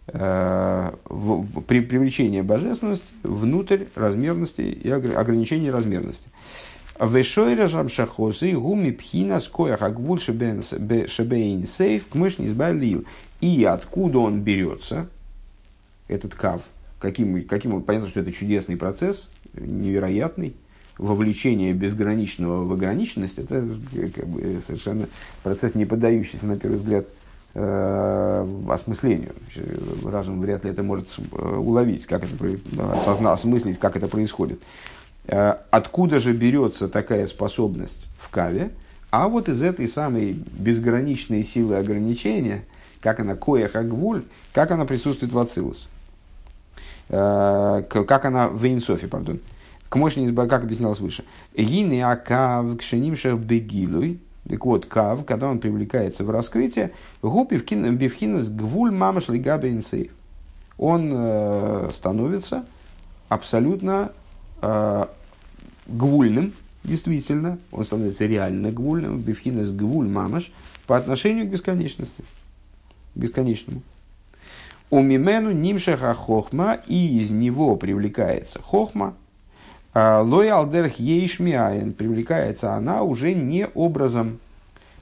э, 0.07 0.91
при 1.67 1.79
привлечении 1.79 2.41
божественности 2.41 3.05
внутрь 3.23 3.85
размерности 3.95 4.61
и 4.61 4.89
ограничения 4.89 5.71
размерности. 5.71 6.27
Вешойра 7.05 7.67
жамшахосы 7.67 8.53
гуми 8.53 8.91
пхина 8.91 9.39
скоях 9.39 9.81
агвуль 9.81 10.19
шебейн 10.19 10.63
сейф 11.65 12.07
кмышни 12.07 12.47
избавил. 12.47 13.05
И 13.41 13.63
откуда 13.65 14.19
он 14.19 14.41
берется, 14.41 15.07
этот 16.07 16.33
кав, 16.33 16.61
каким, 16.99 17.43
каким, 17.45 17.81
понятно, 17.81 18.07
что 18.07 18.21
это 18.21 18.31
чудесный 18.31 18.77
процесс, 18.77 19.29
невероятный, 19.53 20.55
вовлечение 20.97 21.73
безграничного 21.73 22.63
в 22.63 22.71
ограниченность, 22.71 23.37
это 23.37 23.67
как 24.15 24.27
бы, 24.27 24.61
совершенно 24.65 25.07
процесс, 25.41 25.75
не 25.75 25.85
поддающийся, 25.85 26.45
на 26.45 26.57
первый 26.57 26.77
взгляд, 26.77 27.05
э, 27.55 28.47
осмыслению. 28.69 29.33
Разум 30.05 30.39
вряд 30.39 30.63
ли 30.63 30.71
это 30.71 30.83
может 30.83 31.07
э, 31.31 31.55
уловить, 31.55 32.05
как 32.05 32.23
это, 32.23 32.59
осознать, 32.95 33.33
осмыслить, 33.33 33.79
как 33.79 33.97
это 33.97 34.07
происходит. 34.07 34.61
Э, 35.25 35.55
откуда 35.71 36.19
же 36.19 36.33
берется 36.33 36.87
такая 36.87 37.27
способность 37.27 38.05
в 38.17 38.29
каве? 38.29 38.71
А 39.09 39.27
вот 39.27 39.47
из 39.47 39.61
этой 39.61 39.87
самой 39.87 40.33
безграничной 40.33 41.43
силы 41.43 41.77
ограничения, 41.77 42.63
как 42.99 43.19
она 43.19 43.35
коях 43.35 43.75
агвуль, 43.75 44.23
как 44.53 44.71
она 44.71 44.85
присутствует 44.85 45.31
в 45.31 45.39
ацилус. 45.39 45.87
Э, 47.09 47.83
как 47.89 48.25
она 48.25 48.47
в 48.49 48.65
инсофе, 48.65 49.07
пардон. 49.07 49.39
К 49.89 49.95
мощности, 49.95 50.33
как 50.33 50.63
объяснялось 50.63 50.99
выше. 50.99 51.23
Гины 51.55 52.01
акав 52.01 52.77
кшенимшах 52.77 53.37
бегилуй, 53.37 54.19
Так 54.49 54.65
вот, 54.65 54.87
кав, 54.87 55.23
когда 55.23 55.47
он 55.47 55.59
привлекается 55.59 56.23
в 56.23 56.31
раскрытие, 56.31 56.91
гупи 57.21 57.57
бифхинус 57.57 58.49
гвуль 58.49 58.91
мамаш 58.91 59.29
лигаbe 59.29 59.69
инсейв. 59.69 60.11
Он 60.77 61.11
э, 61.13 61.91
становится 61.93 62.65
абсолютно 63.29 64.11
гвульным, 65.87 66.53
действительно, 66.83 67.59
он 67.71 67.85
становится 67.85 68.25
реально 68.25 68.71
гвульным, 68.71 69.19
бифхинус 69.19 69.69
гвуль 69.71 70.07
мамаш, 70.07 70.51
по 70.87 70.97
отношению 70.97 71.47
к 71.47 71.49
бесконечности, 71.49 72.23
бесконечному. 73.15 73.81
У 74.89 75.01
мимену 75.01 75.51
нимшаха 75.51 76.13
хохма, 76.13 76.77
и 76.85 77.19
из 77.19 77.31
него 77.31 77.75
привлекается 77.75 78.61
хохма, 78.61 79.15
а, 79.93 80.21
лой 80.21 80.49
алдерх 80.49 80.99
ейшмиаин, 80.99 81.93
привлекается 81.93 82.73
она 82.73 83.03
уже 83.03 83.33
не 83.33 83.67
образом 83.67 84.39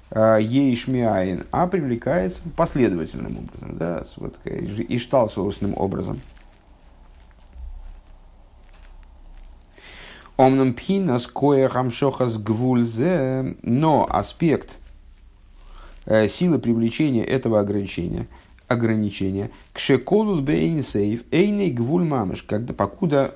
а, 0.09 0.38
ейшмиаин, 0.38 1.45
а 1.51 1.68
привлекается 1.68 2.41
последовательным 2.55 3.38
образом, 3.38 3.78
да, 3.78 4.03
вот 4.18 4.38
ишталшурусным 4.45 5.74
образом. 5.76 6.20
Омном 10.42 10.74
пхинас 10.74 11.28
коя 11.28 11.70
хамшохас 11.70 12.39
гвульзе, 12.39 13.58
но 13.62 14.08
аспект 14.10 14.78
э, 16.08 16.28
силы 16.28 16.58
привлечения 16.58 17.24
этого 17.24 17.60
ограничения, 17.60 18.26
ограничения, 18.68 19.52
к 19.72 19.78
шеколут 19.78 20.44
бейнсейв, 20.44 21.22
эйней 21.30 21.70
гвуль 21.70 22.06
мамыш, 22.06 22.42
когда 22.42 22.74
покуда 22.74 23.36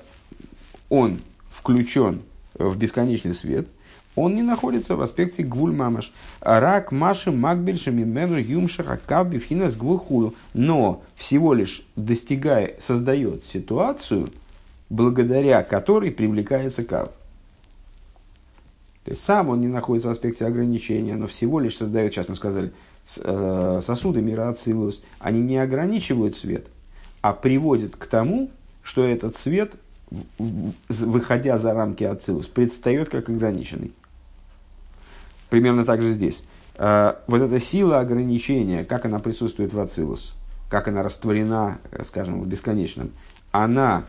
он 0.88 1.20
включен 1.48 2.22
в 2.54 2.76
бесконечный 2.76 3.36
свет, 3.36 3.68
он 4.16 4.34
не 4.34 4.42
находится 4.42 4.96
в 4.96 5.00
аспекте 5.00 5.44
гвуль 5.44 5.76
мамаш. 5.76 6.12
Рак 6.40 6.90
маши 6.90 7.30
макбельши 7.30 7.92
мимену 7.92 8.36
юмшах 8.36 8.90
акаби 8.90 9.38
финас 9.38 9.76
гвуль 9.76 9.98
худу. 9.98 10.34
Но 10.54 11.04
всего 11.14 11.54
лишь 11.54 11.86
достигая, 11.94 12.74
создает 12.80 13.44
ситуацию, 13.44 14.26
благодаря 14.90 15.62
которой 15.62 16.10
привлекается 16.10 16.84
кав. 16.84 17.08
То 19.04 19.10
есть 19.12 19.24
сам 19.24 19.50
он 19.50 19.60
не 19.60 19.68
находится 19.68 20.08
в 20.08 20.12
аспекте 20.12 20.46
ограничения, 20.46 21.14
но 21.14 21.26
всего 21.28 21.60
лишь 21.60 21.76
создает, 21.76 22.12
сейчас 22.12 22.28
мы 22.28 22.36
сказали, 22.36 22.72
э, 23.18 23.80
сосуды 23.84 24.20
мира 24.20 24.48
Ацилус, 24.48 25.00
они 25.20 25.40
не 25.40 25.58
ограничивают 25.58 26.36
свет, 26.36 26.66
а 27.20 27.32
приводят 27.32 27.94
к 27.96 28.06
тому, 28.06 28.50
что 28.82 29.04
этот 29.04 29.36
свет 29.36 29.74
выходя 30.88 31.58
за 31.58 31.72
рамки 31.72 32.04
Ацилус, 32.04 32.46
предстает 32.46 33.08
как 33.08 33.28
ограниченный. 33.28 33.92
Примерно 35.50 35.84
так 35.84 36.00
же 36.00 36.12
здесь. 36.12 36.42
А, 36.76 37.20
вот 37.26 37.40
эта 37.40 37.58
сила 37.60 38.00
ограничения, 38.00 38.84
как 38.84 39.04
она 39.04 39.18
присутствует 39.18 39.72
в 39.72 39.80
Ацилус, 39.80 40.34
как 40.68 40.88
она 40.88 41.02
растворена, 41.02 41.78
скажем, 42.04 42.40
в 42.40 42.46
бесконечном, 42.46 43.10
она 43.52 44.04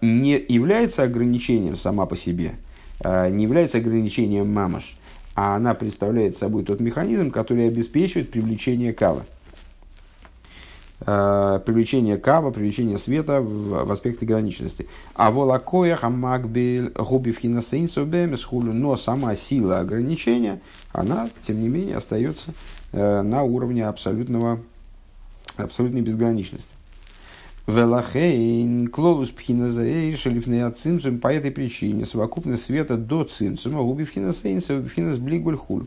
не 0.00 0.44
является 0.48 1.02
ограничением 1.02 1.76
сама 1.76 2.06
по 2.06 2.16
себе, 2.16 2.54
а, 3.00 3.28
не 3.28 3.44
является 3.44 3.78
ограничением 3.78 4.52
мамаш, 4.52 4.96
а 5.34 5.56
она 5.56 5.74
представляет 5.74 6.36
собой 6.36 6.64
тот 6.64 6.80
механизм, 6.80 7.30
который 7.30 7.68
обеспечивает 7.68 8.30
привлечение 8.30 8.92
кава. 8.92 9.24
Э, 11.04 11.58
привлечение 11.64 12.16
кава, 12.16 12.52
привлечение 12.52 12.96
света 12.96 13.40
в, 13.40 13.84
в 13.84 13.90
аспекте 13.90 14.24
граничности. 14.24 14.86
А 15.14 15.32
волакоя 15.32 15.96
хамакбель 15.96 16.90
губи 16.90 17.32
хулю, 17.32 18.72
но 18.72 18.96
сама 18.96 19.34
сила 19.34 19.80
ограничения, 19.80 20.60
она, 20.92 21.28
тем 21.46 21.60
не 21.60 21.68
менее, 21.68 21.96
остается 21.96 22.52
э, 22.92 23.22
на 23.22 23.42
уровне 23.42 23.84
абсолютного, 23.84 24.60
абсолютной 25.56 26.02
безграничности. 26.02 26.70
Велахейн 27.66 28.88
клолус 28.88 29.30
пхиназаэйр 29.30 30.16
шелифнея 30.18 30.70
цинцум 30.70 31.18
по 31.18 31.32
этой 31.32 31.50
причине 31.50 32.06
совокупность 32.06 32.64
света 32.64 32.96
до 32.96 33.24
цинцума 33.24 33.82
губи 33.82 34.04
пхинасейнса 34.04 34.82
пхинас 34.82 35.18
блигуль 35.18 35.56
хуль 35.56 35.86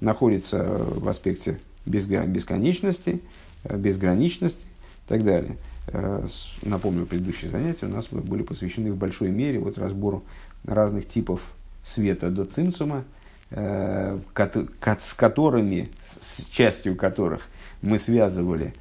находится 0.00 0.62
в 0.62 1.08
аспекте 1.08 1.60
бесконечности, 1.84 3.20
Э, 3.64 3.76
безграничности 3.76 4.64
и 4.64 5.08
так 5.08 5.22
далее. 5.22 5.56
Э, 5.88 6.26
напомню, 6.62 7.04
предыдущие 7.04 7.50
занятия 7.50 7.86
у 7.86 7.90
нас 7.90 8.06
были 8.08 8.42
посвящены 8.42 8.90
в 8.92 8.96
большой 8.96 9.30
мере 9.30 9.58
вот 9.58 9.76
разбору 9.76 10.22
разных 10.64 11.06
типов 11.06 11.42
света 11.84 12.30
до 12.30 12.46
цинцума, 12.46 13.04
э, 13.50 14.18
с 14.34 15.14
которыми, 15.14 15.90
с 16.22 16.44
частью 16.46 16.96
которых 16.96 17.48
мы 17.82 17.98
связывали 17.98 18.72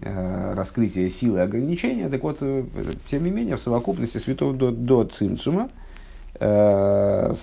раскрытие 0.00 1.08
силы 1.08 1.40
ограничения. 1.40 2.08
Так 2.08 2.22
вот, 2.22 2.40
тем 2.40 3.24
не 3.24 3.30
менее, 3.30 3.56
в 3.56 3.60
совокупности 3.60 4.18
светов 4.18 4.56
до, 4.56 4.70
до 4.70 5.04
цинцума 5.04 5.70
там 6.38 7.36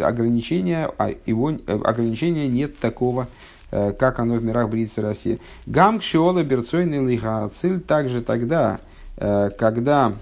ограничения, 0.00 0.90
а 0.98 1.14
его, 1.26 1.52
ограничения 1.66 2.48
нет 2.48 2.78
такого 2.78 3.28
Э, 3.70 3.92
как 3.92 4.18
оно 4.18 4.34
в 4.34 4.44
мирах 4.44 4.70
Брицы 4.70 5.02
России. 5.02 5.40
Гам 5.66 5.98
кшиола 5.98 6.42
берцойный 6.42 7.04
лихациль 7.04 7.80
также 7.80 8.22
тогда, 8.22 8.80
э, 9.18 9.50
когда 9.58 10.14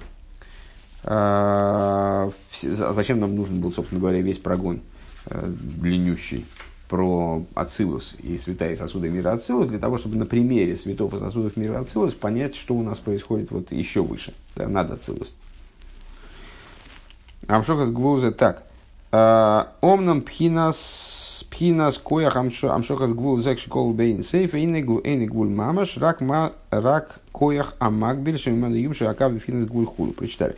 э, 1.05 2.31
зачем 2.63 3.21
нам 3.21 3.37
нужен 3.37 3.61
был, 3.61 3.73
собственно 3.73 4.01
говоря, 4.01 4.21
весь 4.21 4.39
прогон 4.39 4.81
длиннющий 5.27 6.47
про 6.89 7.45
Ацилус 7.55 8.14
и 8.18 8.39
святая 8.39 8.76
сосуды 8.76 9.09
мира 9.09 9.32
Ацилус, 9.32 9.66
для 9.66 9.78
того, 9.78 9.99
чтобы 9.99 10.16
на 10.16 10.26
примере 10.26 10.76
святов 10.76 11.14
и 11.14 11.18
сосудов 11.18 11.57
мира 11.57 11.80
Ацилус 11.80 12.14
понять, 12.14 12.55
что 12.55 12.74
у 12.74 12.82
нас 12.82 12.99
происходит 12.99 13.51
вот 13.51 13.72
еще 13.72 14.03
выше, 14.03 14.34
да, 14.55 14.68
над 14.68 14.93
Ацилус. 14.93 15.32
Амшохас 17.49 17.91
Гвузе 17.91 18.30
так. 18.32 18.64
Омнам 19.80 20.22
пхинас 20.22 21.47
пхинас 21.51 21.99
коях 21.99 22.37
амшохас 22.37 23.12
гвул 23.12 23.41
зек 23.41 23.59
школ 23.59 23.93
бейн 23.93 24.22
сейф 24.22 24.55
и 24.55 25.26
гвул 25.26 25.49
мамаш 25.49 25.97
рак 25.97 26.20
ма 26.20 26.53
рак 26.70 27.20
коях 27.32 27.74
амакбель 27.78 28.39
шеману 28.39 28.74
юмши 28.74 29.05
акав 29.05 29.39
пхинас 29.39 29.64
гвул 29.64 29.87
хулу. 29.87 30.12
Прочитали. 30.12 30.57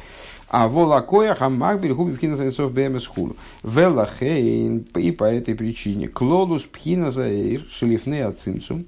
А 0.51 0.69
вола 0.69 1.03
коях 1.03 1.43
амакбель 1.43 1.93
губи 1.93 2.15
пхинас 2.15 2.41
инсов 2.41 2.73
бмс 2.73 3.07
хулу. 3.07 3.37
Вела 3.63 4.07
хейн 4.07 4.87
и 4.97 5.13
по 5.13 5.25
этой 5.25 5.55
причине 5.55 6.09
клолус 6.09 6.63
пхина 6.63 7.11
заэйр 7.11 7.67
шелифне 7.71 8.25
ацинцум 8.25 8.87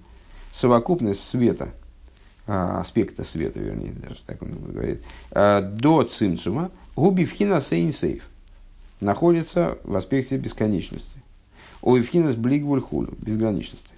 совокупность 0.52 1.28
света 1.28 1.74
аспекта 2.46 3.22
света, 3.24 3.60
вернее, 3.60 3.92
даже 3.92 4.20
так 4.26 4.42
он 4.42 4.54
говорит, 4.72 5.02
до 5.30 6.02
цинцума, 6.02 6.72
губи 6.96 7.24
вхина 7.24 7.60
сейн 7.60 7.92
сейф, 7.92 8.24
находится 9.00 9.78
в 9.84 9.94
аспекте 9.94 10.36
бесконечности. 10.36 11.22
Ойфхинас 11.80 12.34
блигвуль 12.34 12.80
хулю, 12.80 13.14
безграничности. 13.18 13.90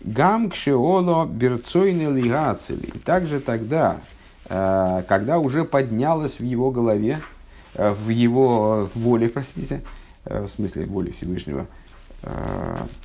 Гам 0.00 0.50
кшеоло 0.50 1.26
берцойны 1.26 2.10
лигацели. 2.16 2.90
Также 3.04 3.40
тогда, 3.40 4.00
когда 4.48 5.38
уже 5.38 5.64
поднялась 5.64 6.38
в 6.38 6.44
его 6.44 6.70
голове, 6.70 7.20
э, 7.74 7.90
в 7.92 8.08
его 8.10 8.90
воле, 8.94 9.28
простите, 9.28 9.82
э, 10.24 10.44
в 10.44 10.48
смысле 10.50 10.86
воли 10.86 11.10
Всевышнего, 11.10 11.66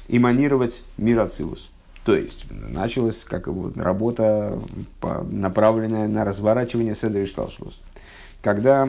эманировать 0.07 0.81
мир 0.97 1.19
Ацилус. 1.19 1.69
То 2.05 2.15
есть 2.15 2.45
началась 2.49 3.17
как 3.25 3.47
вот, 3.47 3.75
работа, 3.75 4.57
направленная 5.29 6.07
на 6.07 6.23
разворачивание 6.23 6.95
Седри 6.95 7.25
Шталшлус. 7.25 7.81
Когда 8.41 8.87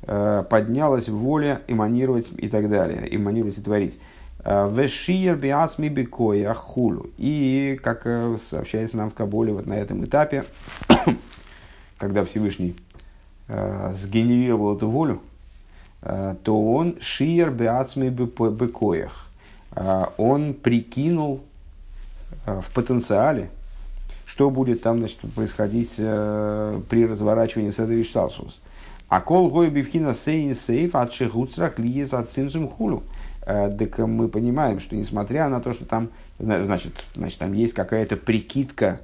поднялась 0.00 1.08
воля 1.08 1.62
эманировать 1.68 2.30
и 2.36 2.48
так 2.48 2.68
далее, 2.68 3.06
эманировать 3.14 3.58
и 3.58 3.60
творить. 3.60 3.98
Вешиер 4.44 5.36
биацми 5.36 5.88
бекоя 5.88 6.52
хулу. 6.52 7.10
И, 7.16 7.80
как 7.82 8.02
э, 8.04 8.36
сообщается 8.42 8.98
нам 8.98 9.10
в 9.10 9.14
Кабуле 9.14 9.54
вот 9.54 9.66
на 9.66 9.72
этом 9.72 10.04
этапе, 10.04 10.44
когда 11.98 12.24
Всевышний 12.24 12.76
э, 13.48 13.92
сгенерировал 13.94 14.76
эту 14.76 14.88
волю, 14.88 15.20
э, 16.02 16.34
то 16.42 16.72
он 16.72 16.96
шиер 17.00 17.50
биацми 17.50 18.08
бекоях. 18.08 19.28
Э, 19.74 20.06
он 20.16 20.54
прикинул 20.54 21.42
э, 22.46 22.60
в 22.60 22.70
потенциале, 22.72 23.50
что 24.26 24.50
будет 24.50 24.82
там 24.82 24.98
значит, 24.98 25.18
происходить 25.34 25.94
э, 25.98 26.80
при 26.88 27.06
разворачивании 27.06 27.70
Седри 27.70 28.04
Шталшус. 28.04 28.60
А 29.08 29.20
кол 29.20 29.48
гой 29.48 29.70
бивхина 29.70 30.14
сейн 30.14 30.54
сейф 30.54 30.94
от 30.94 31.12
шехуцрах 31.12 31.78
лиес 31.78 32.14
от 32.14 32.30
цинцум 32.30 32.68
хулу. 32.68 33.02
Э, 33.46 33.70
так 33.70 33.98
мы 33.98 34.28
понимаем, 34.28 34.80
что 34.80 34.96
несмотря 34.96 35.48
на 35.48 35.60
то, 35.60 35.72
что 35.72 35.84
там, 35.84 36.08
значит, 36.38 36.94
значит, 37.14 37.38
там 37.38 37.52
есть 37.52 37.74
какая-то 37.74 38.16
прикидка, 38.16 39.00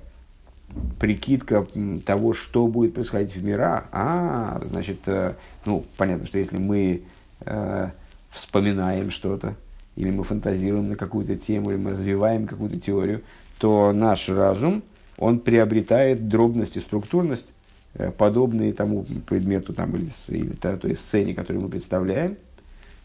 прикидка 0.99 1.67
того, 2.05 2.35
что 2.35 2.67
будет 2.67 2.95
происходить 2.95 3.35
в 3.35 3.45
мирах, 3.45 3.87
а, 3.93 4.61
значит, 4.71 5.01
э, 5.07 5.35
ну, 5.65 5.85
понятно, 5.97 6.27
что 6.27 6.39
если 6.39 6.59
мы 6.59 7.03
э, 7.41 7.89
вспоминаем 8.31 9.11
что-то, 9.11 9.55
или 9.97 10.11
мы 10.11 10.25
фантазируем 10.25 10.91
на 10.91 10.97
какую-то 10.97 11.37
тему, 11.37 11.71
или 11.71 11.79
мы 11.79 11.91
развиваем 11.91 12.47
какую-то 12.47 12.79
теорию, 12.79 13.23
то 13.59 13.93
наш 13.93 14.29
разум, 14.29 14.83
он 15.19 15.41
приобретает 15.41 16.29
дробность 16.29 16.77
и 16.77 16.81
структурность, 16.81 17.53
э, 17.95 18.11
подобные 18.11 18.73
тому 18.73 19.05
предмету 19.27 19.73
там, 19.73 19.97
или, 19.97 20.11
или 20.29 20.53
той 20.53 20.95
сцене, 20.95 21.35
которую 21.35 21.65
мы 21.65 21.69
представляем, 21.69 22.37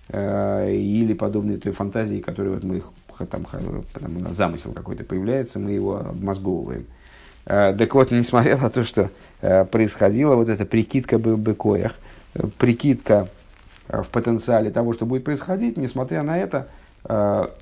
или 0.07 1.16
подобные 1.18 1.57
той 1.57 1.72
фантазии, 1.72 2.20
которую 2.20 2.53
вот 2.53 2.63
мы 2.63 2.84
там, 3.26 3.43
там 3.91 4.34
замысел 4.36 4.72
какой-то 4.72 5.03
появляется, 5.03 5.57
мы 5.57 5.72
его 5.72 5.97
обмозговываем. 5.97 6.86
Э, 7.45 7.73
так 7.77 7.93
вот, 7.95 8.11
несмотря 8.11 8.57
на 8.57 8.69
то, 8.69 8.83
что 8.83 9.09
происходила 9.71 10.35
вот 10.35 10.49
эта 10.49 10.65
прикидка 10.65 11.19
бы 11.19 11.37
быкоях, 11.37 11.93
прикидка 12.57 13.27
в 13.87 14.07
потенциале 14.07 14.71
того, 14.71 14.93
что 14.93 15.05
будет 15.05 15.23
происходить, 15.23 15.77
несмотря 15.77 16.23
на 16.23 16.37
это, 16.39 16.67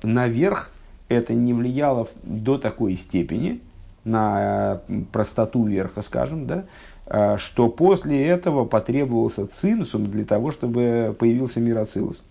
наверх 0.02 0.70
это 1.10 1.34
не 1.34 1.52
влияло 1.52 2.08
до 2.22 2.56
такой 2.56 2.94
степени 2.96 3.60
на 4.04 4.80
простоту 5.12 5.66
верха, 5.66 6.00
скажем, 6.00 6.46
да, 6.46 7.36
что 7.36 7.68
после 7.68 8.26
этого 8.26 8.64
потребовался 8.64 9.46
цинсум 9.46 10.10
для 10.10 10.24
того, 10.24 10.50
чтобы 10.50 11.14
появился 11.18 11.60
мироцилус. 11.60 12.22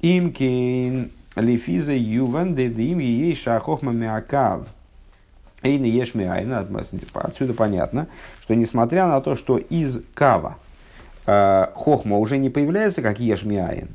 Имкин 0.00 1.12
лифиза 1.36 1.94
юван 1.94 2.56
дедим 2.56 2.98
ей 2.98 3.36
шахохма 3.36 3.92
миакав. 3.92 4.66
Эйна 5.62 5.86
еш 5.86 6.14
миайна. 6.14 6.66
Отсюда 7.14 7.54
понятно, 7.54 8.08
что 8.40 8.54
несмотря 8.54 9.06
на 9.06 9.20
то, 9.20 9.36
что 9.36 9.58
из 9.58 10.02
кава 10.14 10.58
э, 11.26 11.66
хохма 11.74 12.18
уже 12.18 12.38
не 12.38 12.50
появляется, 12.50 13.02
как 13.02 13.20
еш 13.20 13.44
миайн, 13.44 13.90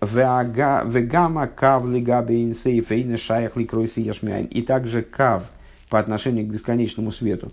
Вегама 0.00 1.46
кав 1.46 1.84
эйна 1.84 3.16
шаях 3.16 3.56
ликройси 3.56 4.00
яшмяйн. 4.00 4.46
И 4.46 4.62
также 4.62 5.02
кав 5.02 5.44
по 5.88 6.00
отношению 6.00 6.46
к 6.46 6.50
бесконечному 6.50 7.12
свету, 7.12 7.52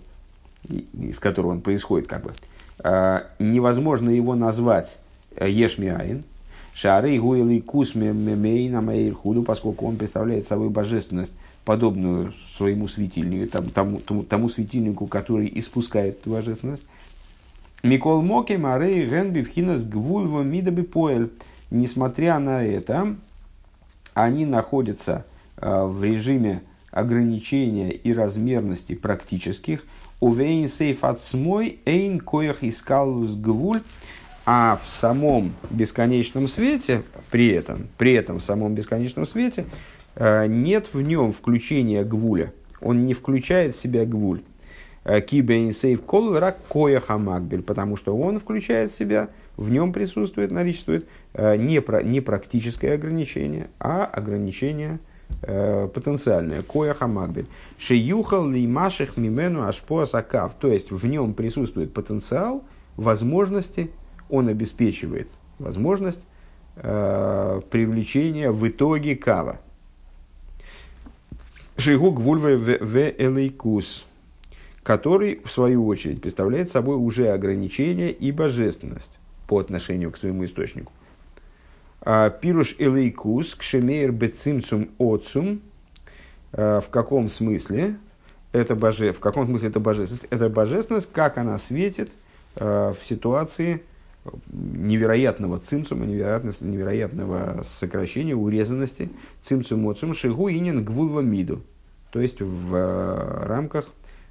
из 0.68 1.20
которого 1.20 1.52
он 1.52 1.60
происходит, 1.60 2.08
как 2.08 2.22
бы, 2.24 2.32
невозможно 3.38 4.10
его 4.10 4.34
назвать 4.34 4.98
ешмиаин, 5.40 6.24
шары 6.74 7.16
гуэлы 7.18 7.60
кусме 7.60 8.12
мемейна 8.12 9.14
худу, 9.14 9.44
поскольку 9.44 9.86
он 9.86 9.96
представляет 9.96 10.48
собой 10.48 10.70
божественность, 10.70 11.32
подобную 11.64 12.32
своему 12.56 12.88
светильнику, 12.88 13.50
тому, 13.50 13.70
тому, 13.70 14.00
тому, 14.00 14.22
тому 14.22 14.48
светильнику, 14.48 15.06
который 15.06 15.50
испускает 15.54 16.18
божественность. 16.24 16.84
Микол 17.82 18.22
Моки 18.22 18.54
Марей 18.54 19.06
Генби 19.06 19.42
Вхинас 19.42 19.84
Гвульва 19.84 20.42
Мидаби 20.42 20.82
Поэль 20.82 21.30
несмотря 21.74 22.38
на 22.38 22.64
это, 22.64 23.16
они 24.14 24.46
находятся 24.46 25.26
э, 25.56 25.84
в 25.84 26.02
режиме 26.02 26.62
ограничения 26.90 27.90
и 27.90 28.14
размерности 28.14 28.94
практических. 28.94 29.84
Увейн 30.20 30.68
сейф 30.68 31.04
от 31.04 31.22
смой 31.22 31.80
эйн 31.84 32.20
коях 32.20 32.62
искалус 32.62 33.34
гвуль, 33.34 33.82
а 34.46 34.78
в 34.82 34.88
самом 34.88 35.54
бесконечном 35.70 36.48
свете, 36.48 37.02
при 37.30 37.48
этом, 37.48 37.88
при 37.98 38.12
этом 38.12 38.38
в 38.38 38.44
самом 38.44 38.74
бесконечном 38.74 39.26
свете, 39.26 39.64
нет 40.18 40.88
в 40.92 41.00
нем 41.00 41.32
включения 41.32 42.04
гвуля. 42.04 42.52
Он 42.80 43.06
не 43.06 43.14
включает 43.14 43.74
в 43.74 43.80
себя 43.80 44.04
гвуль. 44.04 44.42
Э, 45.04 45.20
Кибейн 45.20 45.72
сейф 45.72 46.02
кол 46.02 46.38
рак 46.38 46.58
коях 46.68 47.10
амакбель, 47.10 47.62
потому 47.62 47.96
что 47.96 48.16
он 48.16 48.40
включает 48.40 48.90
в 48.90 48.96
себя 48.98 49.28
в 49.56 49.70
нем 49.70 49.92
присутствует, 49.92 50.50
наличествует 50.50 51.06
э, 51.34 51.56
не, 51.56 51.80
про, 51.80 52.02
не 52.02 52.20
практическое 52.20 52.94
ограничение, 52.94 53.68
а 53.78 54.04
ограничение 54.04 54.98
э, 55.42 55.88
потенциальное. 55.92 56.62
Коя 56.62 56.94
хамагбель. 56.94 57.46
Шиюхал 57.78 58.48
ли 58.48 58.66
маших 58.66 59.16
мимену 59.16 59.66
ашпо 59.66 60.06
сакав. 60.06 60.54
То 60.54 60.68
есть 60.68 60.90
в 60.90 61.06
нем 61.06 61.34
присутствует 61.34 61.92
потенциал, 61.92 62.64
возможности, 62.96 63.90
он 64.30 64.48
обеспечивает 64.48 65.28
возможность 65.58 66.22
э, 66.76 67.60
привлечения 67.70 68.50
в 68.50 68.66
итоге 68.66 69.16
кава. 69.16 69.60
Шигук 71.76 72.20
вульве 72.20 72.56
в 72.56 72.96
элейкус, 72.96 74.06
который, 74.82 75.40
в 75.44 75.50
свою 75.50 75.86
очередь, 75.86 76.22
представляет 76.22 76.70
собой 76.70 76.96
уже 76.96 77.30
ограничение 77.30 78.12
и 78.12 78.30
божественность 78.30 79.18
по 79.48 79.58
отношению 79.58 80.12
к 80.12 80.16
своему 80.16 80.44
источнику. 80.44 80.92
А, 82.00 82.30
Пируш 82.30 82.76
элейкус 82.78 83.54
кшемейр 83.54 84.12
бецимцум 84.12 84.90
отцум. 84.98 85.60
А, 86.52 86.80
в 86.80 86.90
каком 86.90 87.28
смысле 87.28 87.96
это 88.52 88.76
боже, 88.76 89.12
в 89.12 89.20
каком 89.20 89.46
смысле 89.46 89.70
это 89.70 89.80
божественность? 89.80 90.26
Это 90.30 90.48
божественность, 90.48 91.08
как 91.12 91.38
она 91.38 91.58
светит 91.58 92.12
а, 92.56 92.92
в 92.92 93.04
ситуации 93.04 93.82
невероятного 94.50 95.58
цимцума, 95.58 96.06
невероятного, 96.06 96.54
невероятного 96.60 97.64
сокращения, 97.78 98.34
урезанности 98.34 99.10
цимцум 99.42 99.88
отцум 99.88 100.14
шигу 100.14 100.48
инин 100.48 100.84
гвулва 100.84 101.20
миду. 101.20 101.62
То 102.10 102.20
есть 102.20 102.40
в 102.40 103.44
рамках 103.46 103.86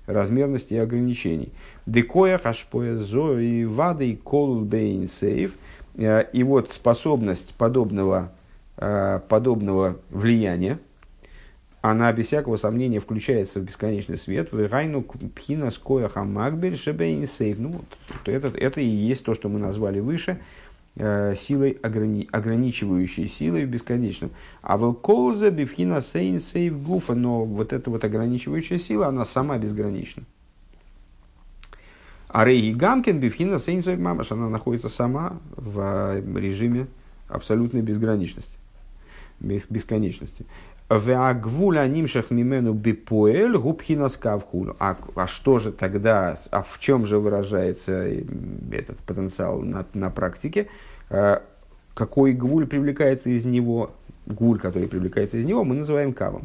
размерности 0.06 0.74
и 0.74 0.78
ограничений. 0.78 1.52
Декоя 1.86 2.38
хашпоя 2.38 2.98
зо 2.98 3.38
и 3.38 3.66
вады 3.66 4.12
и 4.12 4.16
кол 4.16 4.62
бейн 4.62 5.08
сейф. 5.08 5.54
Э, 5.96 6.24
и 6.34 6.44
вот 6.44 6.72
способность 6.72 7.54
подобного, 7.56 8.32
э, 8.78 9.20
подобного 9.30 9.98
влияния, 10.10 10.80
она 11.82 12.12
без 12.14 12.28
всякого 12.28 12.56
сомнения 12.56 13.00
включается 13.00 13.60
в 13.60 13.64
бесконечный 13.64 14.18
свет. 14.18 14.52
В 14.52 14.72
райну 14.72 15.02
пхина 15.02 15.70
скоя 15.70 16.08
хамагбель 16.08 16.78
шебейн 16.78 17.28
сейф. 17.28 17.60
Ну, 17.60 17.70
вот, 17.70 17.86
это, 18.32 18.48
это 18.58 18.82
и 18.82 18.88
есть 18.88 19.24
то, 19.24 19.34
что 19.34 19.50
мы 19.50 19.60
назвали 19.60 20.00
выше– 20.00 20.40
Э, 20.96 21.34
силой, 21.36 21.80
ограни, 21.82 22.30
ограничивающей 22.32 23.28
силой 23.28 23.66
в 23.66 23.70
бесконечном. 23.70 24.30
А 24.62 24.78
волкоуза 24.78 25.50
бифхина 25.50 26.02
сейн 26.02 26.40
сейв 26.40 26.84
гуфа, 26.84 27.16
но 27.16 27.46
вот 27.46 27.74
эта 27.74 27.90
вот 27.90 28.04
ограничивающая 28.04 28.78
сила, 28.78 29.08
она 29.08 29.26
сама 29.26 29.58
безгранична. 29.58 30.22
А 32.28 32.46
Рейги 32.46 32.78
Гамкин 32.78 33.20
бифхина 33.20 33.58
сейн 33.58 33.82
сейв 33.82 33.98
мамаш, 34.00 34.32
она 34.32 34.50
находится 34.50 34.88
сама 34.88 35.40
в 35.56 36.22
режиме 36.38 36.86
абсолютной 37.28 37.82
безграничности, 37.82 38.60
бесконечности. 39.40 40.46
Веагвуля 40.98 41.88
нимшах 41.88 42.32
мимену 42.32 42.74
бипоэль 42.74 43.58
губхина 43.58 44.10
скавхулю. 44.10 44.76
А, 44.80 44.96
а 45.16 45.28
что 45.28 45.60
же 45.60 45.72
тогда, 45.72 46.38
а 46.52 46.64
в 46.64 46.80
чем 46.80 47.06
же 47.06 47.20
выражается 47.20 48.08
этот 48.72 48.98
потенциал 49.00 49.62
на, 49.62 49.86
на 49.94 50.10
практике? 50.10 50.68
А, 51.10 51.42
какой 51.94 52.34
гвуль 52.34 52.68
привлекается 52.68 53.30
из 53.30 53.46
него? 53.46 53.92
Гвуль, 54.26 54.60
который 54.60 54.88
привлекается 54.88 55.38
из 55.38 55.46
него, 55.46 55.64
мы 55.64 55.76
называем 55.76 56.14
кавом. 56.14 56.44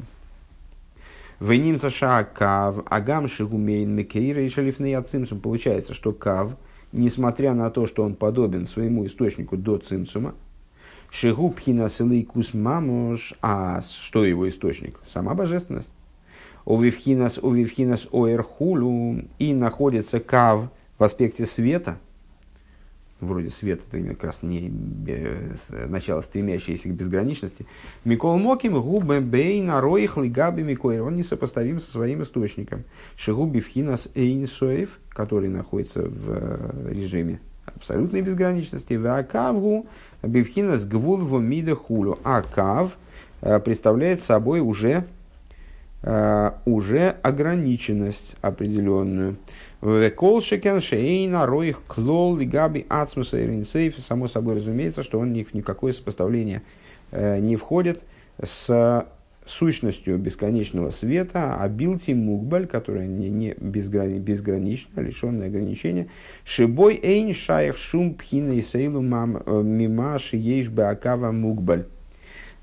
Венимца 1.41 1.91
ша 1.91 2.25
кав, 2.25 2.85
агам 2.87 3.29
шигумейн 3.29 3.95
мекейра 3.95 4.43
и 4.43 4.93
ацимсум. 4.93 5.41
Получается, 5.41 5.95
что 5.95 6.13
кав, 6.13 6.57
несмотря 6.93 7.55
на 7.55 7.71
то, 7.71 7.87
что 7.87 8.03
он 8.03 8.15
подобен 8.15 8.67
своему 8.67 9.07
источнику 9.07 9.57
до 9.57 9.79
цимсума, 9.79 10.35
Шигу 11.11 11.51
пхинас 11.51 12.01
мамуш, 12.53 13.35
а 13.41 13.81
что 13.83 14.25
его 14.25 14.49
источник? 14.49 14.99
Сама 15.13 15.35
божественность. 15.35 15.93
Овивхинас, 16.65 17.39
овивхинас 17.39 18.09
оэрхулу, 18.13 19.23
и 19.39 19.55
находится 19.55 20.21
кав 20.21 20.69
в 20.99 21.05
аспекте 21.05 21.47
света, 21.47 21.99
вроде 23.21 23.51
света, 23.51 23.83
это 23.91 24.09
как 24.15 24.25
раз 24.25 24.43
не 24.43 24.73
начало 25.87 26.21
стремящееся 26.21 26.89
к 26.89 26.93
безграничности. 26.93 27.67
Микол 28.05 28.39
Моким 28.39 28.81
губе 28.81 29.21
бейна 29.21 29.81
роих 29.81 30.17
лигаби 30.17 30.63
микоир. 30.63 31.03
Он 31.03 31.17
несопоставим 31.17 31.81
со 31.81 31.91
своим 31.91 32.23
источником. 32.23 32.85
Шигуби 33.17 33.61
вхинас 33.61 34.09
эйнсоев, 34.15 34.99
который 35.11 35.49
находится 35.49 36.03
в 36.03 36.31
э, 36.31 36.93
режиме 36.93 37.41
абсолютной 37.67 38.23
безграничности. 38.23 38.95
Вакавгу 38.95 39.87
Бивхинас 40.23 40.85
гвулву 40.85 41.39
мида 41.39 41.75
хулю. 41.75 42.19
А 42.25 42.43
кав 42.43 42.97
э, 43.41 43.59
представляет 43.61 44.23
собой 44.23 44.61
уже, 44.61 45.05
э, 46.03 46.51
уже 46.65 47.17
ограниченность 47.23 48.35
определенную. 48.41 49.37
Колшекен 49.81 50.81
шейна 50.81 51.47
роих 51.47 51.83
клол 51.87 52.37
лигаби 52.37 52.85
ацмуса 52.89 53.41
иринсейф. 53.41 53.97
Само 53.99 54.27
собой 54.27 54.57
разумеется, 54.57 55.03
что 55.03 55.21
он 55.21 55.33
ни 55.33 55.45
в 55.45 55.55
никакое 55.55 55.93
сопоставление 55.93 56.63
э, 57.13 57.39
не 57.39 57.57
входит 57.57 58.03
с 58.43 59.07
сущностью 59.49 60.19
бесконечного 60.19 60.91
света, 60.91 61.57
а 61.59 61.69
билти 61.69 62.13
мукбаль, 62.13 62.67
которая 62.67 63.07
не, 63.07 63.29
не 63.29 63.55
безграни, 63.59 64.19
безгранична, 64.19 65.01
лишенная 65.01 65.49
ограничения, 65.49 66.09
шибой 66.45 66.99
эйн 67.03 67.35
шаях 67.35 67.79
шум 67.79 68.15
пхина 68.15 68.53
и 68.53 68.63
сейлу 68.63 69.01
э, 69.01 69.63
мимаш 69.63 70.33
ейш 70.33 70.69
беакава 70.69 71.33
мукбаль. 71.33 71.87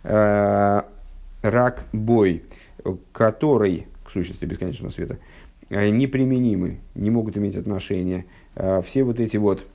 э, 0.03 0.81
рак 1.41 1.85
бой, 1.91 2.43
который, 3.11 3.87
к 4.03 4.11
сущности 4.11 4.45
бесконечного 4.45 4.91
света, 4.91 5.17
э, 5.69 5.89
неприменимы, 5.89 6.79
не 6.93 7.09
могут 7.09 7.37
иметь 7.37 7.55
отношения. 7.55 8.25
Все 8.85 9.03
вот 9.03 9.19
эти 9.19 9.35
вот 9.35 9.65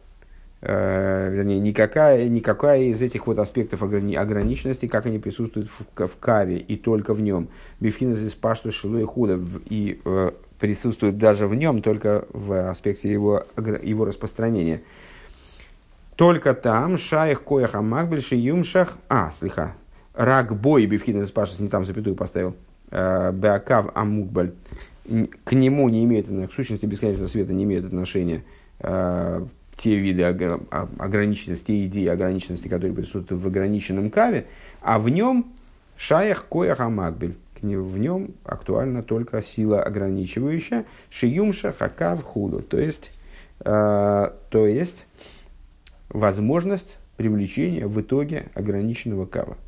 вернее, 0.63 1.59
никакая, 1.59 2.29
никакая 2.29 2.83
из 2.83 3.01
этих 3.01 3.27
вот 3.27 3.39
аспектов 3.39 3.83
ограни, 3.83 4.15
ограниченности, 4.15 4.87
как 4.87 5.07
они 5.07 5.19
присутствуют 5.19 5.71
в, 5.71 6.07
в 6.07 6.17
каве 6.19 6.59
и 6.59 6.77
только 6.77 7.15
в 7.15 7.21
нем. 7.21 7.49
Бифхина 7.81 8.15
здесь 8.15 8.35
пашту 8.35 8.71
шилу 8.71 8.99
и 8.99 9.05
худо, 9.05 9.41
и 9.71 10.01
э, 10.05 10.31
присутствует 10.59 11.17
даже 11.17 11.47
в 11.47 11.55
нем, 11.55 11.81
только 11.81 12.27
в 12.33 12.69
аспекте 12.69 13.11
его, 13.11 13.45
его 13.57 14.05
распространения. 14.05 14.83
Только 16.17 16.53
там 16.53 16.99
шаях 16.99 17.43
коях 17.43 17.75
амакбельши 17.75 18.35
юмшах, 18.35 18.99
а, 19.09 19.33
слиха, 19.39 19.75
рак 20.13 20.55
бой 20.55 20.85
бифхина 20.85 21.21
здесь 21.21 21.33
пашту, 21.33 21.63
не 21.63 21.71
там 21.71 21.87
запятую 21.87 22.15
поставил, 22.15 22.55
э, 22.91 23.33
беакав 23.33 23.91
амукбаль, 23.95 24.53
к 25.45 25.53
нему 25.53 25.89
не 25.89 26.05
имеет, 26.05 26.27
к 26.27 26.53
сущности 26.53 26.85
бесконечного 26.85 27.29
света 27.29 27.55
не 27.55 27.65
имеет 27.65 27.87
отношения 27.87 28.45
э, 28.81 29.47
те 29.81 29.97
виды 29.97 30.25
ограниченности, 30.25 31.65
те 31.65 31.87
идеи 31.87 32.07
ограниченности, 32.07 32.69
которые 32.69 32.95
присутствуют 32.95 33.43
в 33.43 33.47
ограниченном 33.47 34.11
каве, 34.11 34.45
а 34.83 34.99
в 34.99 35.09
нем 35.09 35.47
шаях 35.97 36.47
коях 36.47 36.81
амагбель. 36.81 37.37
В 37.63 37.99
нем 37.99 38.31
актуальна 38.45 39.03
только 39.03 39.43
сила 39.43 39.83
ограничивающая, 39.83 40.87
шиюмша 41.11 41.73
хакав 41.73 42.23
худу, 42.23 42.63
то 42.63 42.79
есть, 42.79 43.11
э, 43.61 44.31
то 44.49 44.67
есть 44.67 45.07
возможность 46.09 46.97
привлечения 47.19 47.87
в 47.87 48.01
итоге 48.01 48.47
ограниченного 48.55 49.27
кава. 49.27 49.59